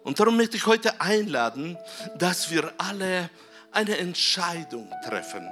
Und 0.03 0.19
darum 0.19 0.37
möchte 0.37 0.57
ich 0.57 0.65
heute 0.65 0.99
einladen, 0.99 1.77
dass 2.17 2.51
wir 2.51 2.73
alle 2.77 3.29
eine 3.71 3.97
Entscheidung 3.97 4.89
treffen. 5.03 5.49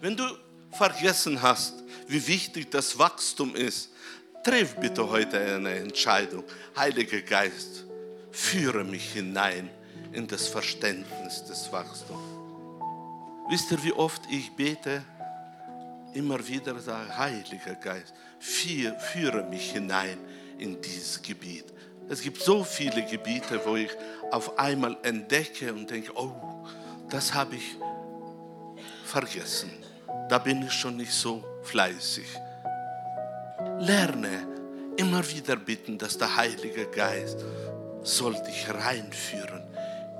Wenn 0.00 0.16
du 0.16 0.45
vergessen 0.76 1.40
hast, 1.42 1.74
wie 2.06 2.26
wichtig 2.26 2.70
das 2.70 2.98
Wachstum 2.98 3.54
ist, 3.56 3.90
triff 4.44 4.76
bitte 4.76 5.08
heute 5.08 5.38
eine 5.40 5.74
Entscheidung. 5.74 6.44
Heiliger 6.76 7.20
Geist, 7.20 7.84
führe 8.30 8.84
mich 8.84 9.12
hinein 9.12 9.70
in 10.12 10.26
das 10.26 10.46
Verständnis 10.46 11.44
des 11.44 11.72
Wachstums. 11.72 12.22
Wisst 13.48 13.70
ihr, 13.72 13.82
wie 13.82 13.92
oft 13.92 14.22
ich 14.30 14.52
bete? 14.52 15.02
Immer 16.14 16.46
wieder 16.46 16.78
sage, 16.80 17.16
Heiliger 17.16 17.74
Geist, 17.74 18.14
führe 18.38 19.44
mich 19.44 19.72
hinein 19.72 20.18
in 20.58 20.80
dieses 20.80 21.20
Gebiet. 21.22 21.64
Es 22.08 22.20
gibt 22.20 22.40
so 22.40 22.62
viele 22.62 23.04
Gebiete, 23.04 23.60
wo 23.64 23.76
ich 23.76 23.90
auf 24.30 24.58
einmal 24.58 24.96
entdecke 25.02 25.72
und 25.72 25.90
denke, 25.90 26.12
oh, 26.14 26.32
das 27.10 27.34
habe 27.34 27.56
ich 27.56 27.76
vergessen. 29.04 29.70
Da 30.28 30.38
bin 30.38 30.62
ich 30.62 30.72
schon 30.72 30.96
nicht 30.96 31.12
so 31.12 31.44
fleißig. 31.62 32.26
Lerne 33.78 34.46
immer 34.96 35.28
wieder 35.30 35.56
bitten, 35.56 35.98
dass 35.98 36.18
der 36.18 36.36
Heilige 36.36 36.86
Geist 36.86 37.44
soll 38.02 38.34
dich 38.44 38.68
reinführen 38.68 39.62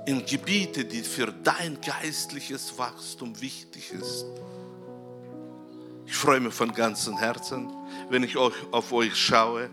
in 0.05 0.25
Gebiete, 0.25 0.85
die 0.85 1.01
für 1.01 1.33
dein 1.43 1.79
geistliches 1.81 2.77
Wachstum 2.77 3.39
wichtig 3.41 3.91
ist. 3.91 4.25
Ich 6.05 6.15
freue 6.15 6.39
mich 6.39 6.53
von 6.53 6.71
ganzem 6.73 7.17
Herzen, 7.17 7.69
wenn 8.09 8.23
ich 8.23 8.37
auf 8.37 8.93
euch 8.93 9.15
schaue, 9.17 9.69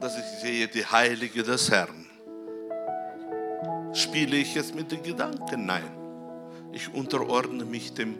dass 0.00 0.16
ich 0.16 0.24
sehe 0.40 0.68
die 0.68 0.86
Heilige 0.86 1.42
des 1.42 1.70
Herrn. 1.70 2.06
Spiele 3.92 4.36
ich 4.36 4.54
jetzt 4.54 4.74
mit 4.74 4.90
den 4.90 5.02
Gedanken? 5.02 5.66
Nein. 5.66 5.90
Ich 6.72 6.92
unterordne 6.92 7.66
mich 7.66 7.92
dem 7.92 8.16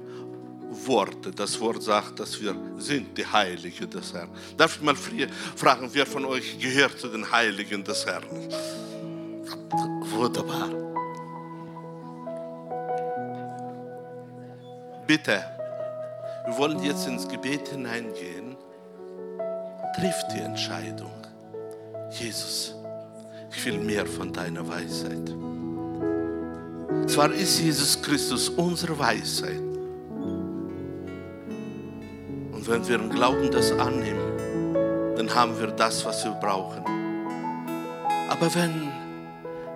Worte. 0.84 1.30
Das 1.30 1.58
Wort 1.60 1.82
sagt, 1.82 2.20
dass 2.20 2.40
wir 2.40 2.54
sind 2.78 3.16
die 3.16 3.26
Heilige 3.26 3.86
des 3.86 4.12
Herrn. 4.12 4.30
Darf 4.56 4.76
ich 4.76 4.82
mal 4.82 4.96
fragen, 5.56 5.88
wer 5.92 6.06
von 6.06 6.24
euch 6.24 6.58
gehört 6.58 6.98
zu 6.98 7.08
den 7.08 7.30
Heiligen 7.30 7.82
des 7.84 8.04
Herrn? 8.06 8.24
Wunderbar. 10.10 10.70
Bitte, 15.06 15.44
wir 16.46 16.58
wollen 16.58 16.82
jetzt 16.82 17.06
ins 17.06 17.28
Gebet 17.28 17.68
hineingehen. 17.68 18.56
Triff 19.96 20.16
die 20.34 20.40
Entscheidung. 20.40 21.12
Jesus, 22.10 22.74
ich 23.50 23.64
will 23.64 23.78
mehr 23.78 24.04
von 24.06 24.32
deiner 24.32 24.66
Weisheit. 24.66 25.32
Zwar 27.08 27.32
ist 27.32 27.60
Jesus 27.60 28.00
Christus 28.02 28.48
unsere 28.48 28.98
Weisheit, 28.98 29.62
wenn 32.68 32.86
wir 32.88 32.96
im 32.96 33.10
Glauben 33.10 33.50
das 33.50 33.72
annehmen, 33.72 35.14
dann 35.16 35.34
haben 35.34 35.58
wir 35.58 35.68
das, 35.68 36.04
was 36.04 36.24
wir 36.24 36.32
brauchen. 36.32 36.84
Aber 38.28 38.54
wenn 38.54 38.92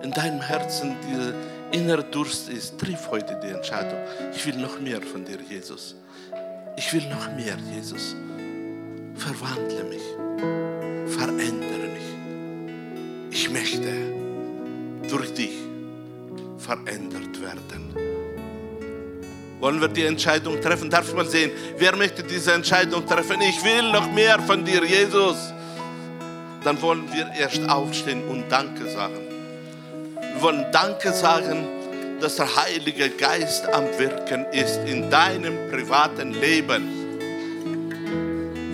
in 0.03 0.11
deinem 0.11 0.41
Herzen 0.41 0.95
dieser 1.07 1.33
innere 1.71 2.03
Durst 2.03 2.49
ist, 2.49 2.77
triff 2.77 3.09
heute 3.09 3.39
die 3.41 3.49
Entscheidung. 3.49 3.99
Ich 4.33 4.45
will 4.45 4.57
noch 4.57 4.79
mehr 4.79 5.01
von 5.01 5.23
dir, 5.23 5.37
Jesus. 5.47 5.95
Ich 6.75 6.91
will 6.93 7.07
noch 7.09 7.27
mehr, 7.35 7.57
Jesus. 7.73 8.15
Verwandle 9.15 9.83
mich, 9.85 10.01
verändere 11.15 11.87
mich. 11.93 13.31
Ich 13.31 13.49
möchte 13.49 13.91
durch 15.09 15.33
dich 15.33 15.57
verändert 16.57 17.41
werden 17.41 18.10
wollen 19.61 19.79
wir 19.79 19.87
die 19.87 20.03
Entscheidung 20.03 20.59
treffen. 20.59 20.89
Darf 20.89 21.07
ich 21.07 21.15
mal 21.15 21.25
sehen, 21.25 21.51
wer 21.77 21.95
möchte 21.95 22.23
diese 22.23 22.51
Entscheidung 22.51 23.05
treffen? 23.05 23.39
Ich 23.41 23.63
will 23.63 23.91
noch 23.91 24.11
mehr 24.11 24.39
von 24.39 24.65
dir, 24.65 24.83
Jesus. 24.83 25.37
Dann 26.63 26.81
wollen 26.81 27.07
wir 27.13 27.31
erst 27.39 27.69
aufstehen 27.69 28.23
und 28.27 28.51
Danke 28.51 28.89
sagen. 28.89 29.19
Wir 30.15 30.41
wollen 30.41 30.65
Danke 30.71 31.13
sagen, 31.13 31.67
dass 32.19 32.35
der 32.35 32.47
Heilige 32.55 33.09
Geist 33.09 33.67
am 33.71 33.85
Wirken 33.97 34.45
ist 34.51 34.79
in 34.85 35.09
deinem 35.09 35.69
privaten 35.69 36.33
Leben. 36.33 36.99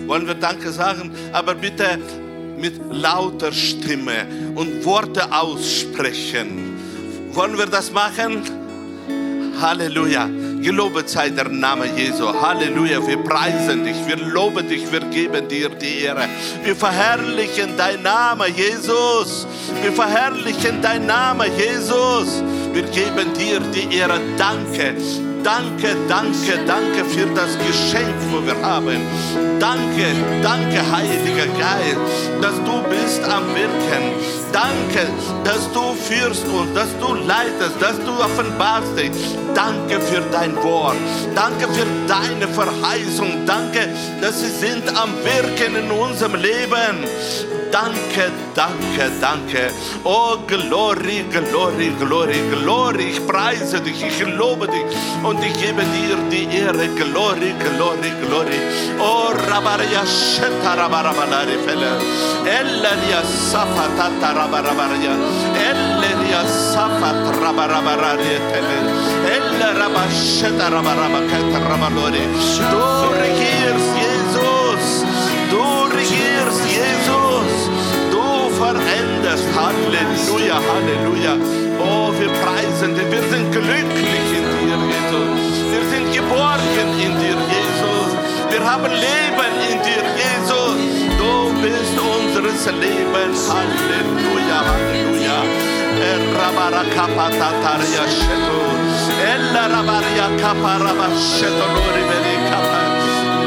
wollen 0.06 0.26
wir 0.26 0.34
Danke 0.34 0.72
sagen, 0.72 1.12
aber 1.32 1.54
bitte 1.54 1.98
mit 2.58 2.80
lauter 2.90 3.52
Stimme 3.52 4.26
und 4.54 4.84
Worte 4.86 5.30
aussprechen. 5.32 6.76
Wollen 7.32 7.58
wir 7.58 7.66
das 7.66 7.92
machen? 7.92 8.42
Halleluja. 9.60 10.28
Gelobet 10.60 11.08
sei 11.08 11.30
der 11.30 11.48
Name 11.48 11.86
Jesu. 11.96 12.26
Halleluja. 12.28 13.06
Wir 13.06 13.18
preisen 13.18 13.84
dich, 13.84 13.96
wir 14.06 14.16
loben 14.16 14.68
dich, 14.68 14.90
wir 14.90 15.00
geben 15.00 15.48
dir 15.48 15.68
die 15.68 16.02
Ehre. 16.02 16.28
Wir 16.64 16.74
verherrlichen 16.74 17.76
dein 17.76 18.02
Name, 18.02 18.48
Jesus. 18.48 19.46
Wir 19.82 19.92
verherrlichen 19.92 20.82
dein 20.82 21.06
Name, 21.06 21.46
Jesus. 21.56 22.42
Wir 22.72 22.82
geben 22.82 23.32
dir 23.34 23.60
die 23.60 23.96
Ehre. 23.96 24.20
Danke. 24.36 24.94
Danke, 25.42 25.96
danke, 26.08 26.58
danke 26.66 27.04
für 27.04 27.26
das 27.34 27.56
Geschenk, 27.58 28.14
wo 28.30 28.44
wir 28.44 28.60
haben. 28.62 29.00
Danke, 29.58 30.06
danke, 30.42 30.80
Heiliger 30.92 31.46
Geist, 31.58 31.98
dass 32.40 32.54
du 32.64 32.82
bist 32.88 33.22
am 33.24 33.44
Wirken. 33.54 34.04
Danke, 34.52 35.08
dass 35.44 35.70
du 35.72 35.94
führst 35.94 36.46
uns, 36.46 36.72
dass 36.74 36.88
du 36.98 37.14
leitest, 37.14 37.80
dass 37.80 37.96
du 38.04 38.12
offenbarst 38.12 38.98
dich. 38.98 39.12
Danke 39.54 40.00
für 40.00 40.22
dein 40.32 40.56
Wort. 40.56 40.96
Danke 41.34 41.68
für 41.72 41.86
deine 42.06 42.48
Verheißung. 42.48 43.46
Danke, 43.46 43.88
dass 44.20 44.40
sie 44.40 44.50
sind 44.50 44.88
am 44.96 45.10
Wirken 45.24 45.76
in 45.76 45.90
unserem 45.90 46.34
Leben. 46.34 47.57
Danke, 47.70 48.30
danke, 48.54 49.10
danke. 49.20 49.70
Oh, 50.04 50.38
Glory, 50.46 51.24
Glory, 51.30 51.90
Glory, 51.98 52.40
Glory. 52.50 53.10
Ich 53.10 53.26
preise 53.26 53.80
dich, 53.80 54.02
ich 54.02 54.20
lobe 54.36 54.66
dich 54.66 54.84
und 55.22 55.42
ich 55.44 55.52
gebe 55.60 55.82
dir 55.84 56.16
die 56.30 56.48
Ehre. 56.56 56.88
Glory, 56.96 57.52
Glory, 57.58 58.12
Glory. 58.26 58.58
Oh, 58.98 59.32
Rabaria, 59.48 60.04
Sheta, 60.06 60.74
Rabarabalari, 60.74 61.58
Felle. 61.64 61.92
Elleria, 62.46 63.22
Safa, 63.24 63.86
Tata, 63.96 64.32
Rabarabaria. 64.32 65.12
Elleria, 65.70 66.42
Safa, 66.46 67.12
Rabarabaria, 67.42 68.38
Tele. 68.50 68.78
Elle, 69.34 69.68
Rabasheta, 69.78 70.70
Rabarabakata, 70.70 71.58
Rabalori. 71.68 72.24
Du 72.70 72.84
regierst, 73.22 73.90
Jesus. 74.02 75.04
Du 75.50 75.62
regierst, 75.94 76.62
Jesus. 76.66 77.17
Veränderst. 78.68 79.46
Halleluja, 79.56 80.60
Halleluja. 80.68 81.34
Oh, 81.80 82.12
wir 82.20 82.28
preisen 82.44 82.94
dich. 82.94 83.10
Wir 83.10 83.22
sind 83.32 83.50
glücklich 83.50 84.28
in 84.38 84.44
dir, 84.52 84.78
Jesus. 84.92 85.28
Wir 85.72 85.84
sind 85.90 86.06
geborgen 86.12 86.88
in 87.00 87.12
dir, 87.20 87.38
Jesus. 87.54 88.10
Wir 88.50 88.62
haben 88.70 88.92
Leben 88.92 89.54
in 89.72 89.78
dir, 89.88 90.04
Jesus. 90.20 90.76
Du 91.16 91.32
bist 91.62 91.96
unseres 91.96 92.66
Lebens. 92.66 93.40
Halleluja, 93.48 94.58
Halleluja. 94.68 95.38
Rabarakapatataria 96.38 98.04
shetu. 98.16 98.60
Ella 99.32 99.64
rabaria 99.72 100.28
kaparaba 100.40 101.08
shetu 101.16 101.66
lori 101.74 102.04
veri 102.10 102.36
kapa. 102.50 102.80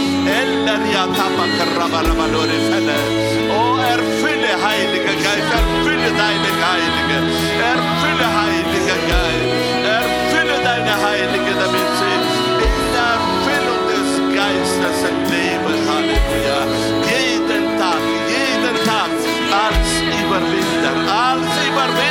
Oh, 3.48 3.78
erfülle, 3.78 4.52
Heiliger 4.66 5.16
Geist, 5.22 5.50
erfülle 5.60 6.10
deine 6.22 6.50
Heilige. 6.66 7.18
Erfülle, 7.72 8.26
Heiliger 8.40 8.98
Geist. 9.10 9.50
Erfülle 9.98 10.56
deine 10.64 10.94
Heilige, 11.06 11.52
damit 11.62 11.88
sie 11.98 12.16
in 12.66 12.80
der 12.94 13.10
Erfüllung 13.16 13.82
des 13.92 14.08
Geistes 14.40 14.98
leben. 15.30 15.76
Halleluja. 15.88 16.60
Jeden 17.06 17.64
Tag, 17.78 18.02
jeden 18.34 18.76
Tag 18.84 19.10
als 19.64 19.90
Überwinder, 20.20 20.94
als 21.06 21.52
Überwinder, 21.68 22.05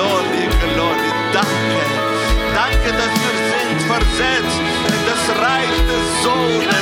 glory, 0.00 0.74
glory. 0.74 0.99
Danke. 2.82 2.90
Danke, 2.90 2.96
dass 2.96 3.12
wir 3.20 3.34
sind 3.50 3.82
versetzt 3.82 4.60
in 4.88 5.00
das 5.06 5.36
Reich 5.38 5.76
des 5.86 6.22
Sohnes 6.22 6.79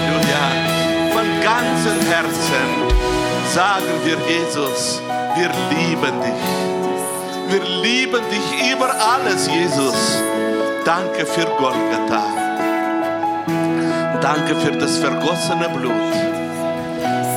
Halleluja. 0.00 1.12
Von 1.12 1.26
ganzem 1.42 2.00
Herzen 2.08 2.66
sagen 3.52 3.94
wir 4.04 4.16
Jesus, 4.28 5.00
wir 5.36 5.50
lieben 5.70 6.20
dich. 6.22 7.52
Wir 7.52 7.82
lieben 7.82 8.22
dich 8.30 8.72
über 8.72 8.90
alles, 9.14 9.48
Jesus. 9.48 10.22
Danke 10.84 11.26
für 11.26 11.46
Golgatha. 11.58 12.24
Danke 14.20 14.54
für 14.56 14.72
das 14.72 14.98
vergossene 14.98 15.68
Blut. 15.68 16.14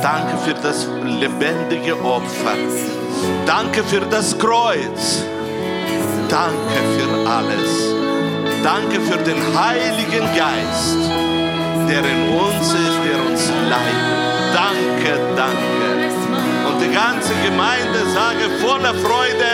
Danke 0.02 0.36
für 0.44 0.54
das 0.54 0.86
lebendige 1.04 1.98
Opfer. 2.04 2.56
Danke 3.46 3.82
für 3.82 4.00
das 4.00 4.38
Kreuz. 4.38 5.24
Danke 6.28 6.80
für 6.96 7.28
alles. 7.28 7.94
Danke 8.62 9.00
für 9.00 9.18
den 9.18 9.36
Heiligen 9.58 10.24
Geist, 10.34 10.96
der 11.88 12.04
in 12.04 12.28
uns 12.28 12.66
ist, 12.72 12.98
der 13.06 13.18
uns 13.26 13.42
leitet. 13.68 14.14
Danke, 14.54 15.12
danke. 15.36 15.86
Und 16.68 16.80
die 16.80 16.92
ganze 16.92 17.32
Gemeinde 17.44 17.98
sage 18.14 18.44
voller 18.60 18.94
Freude, 18.94 19.52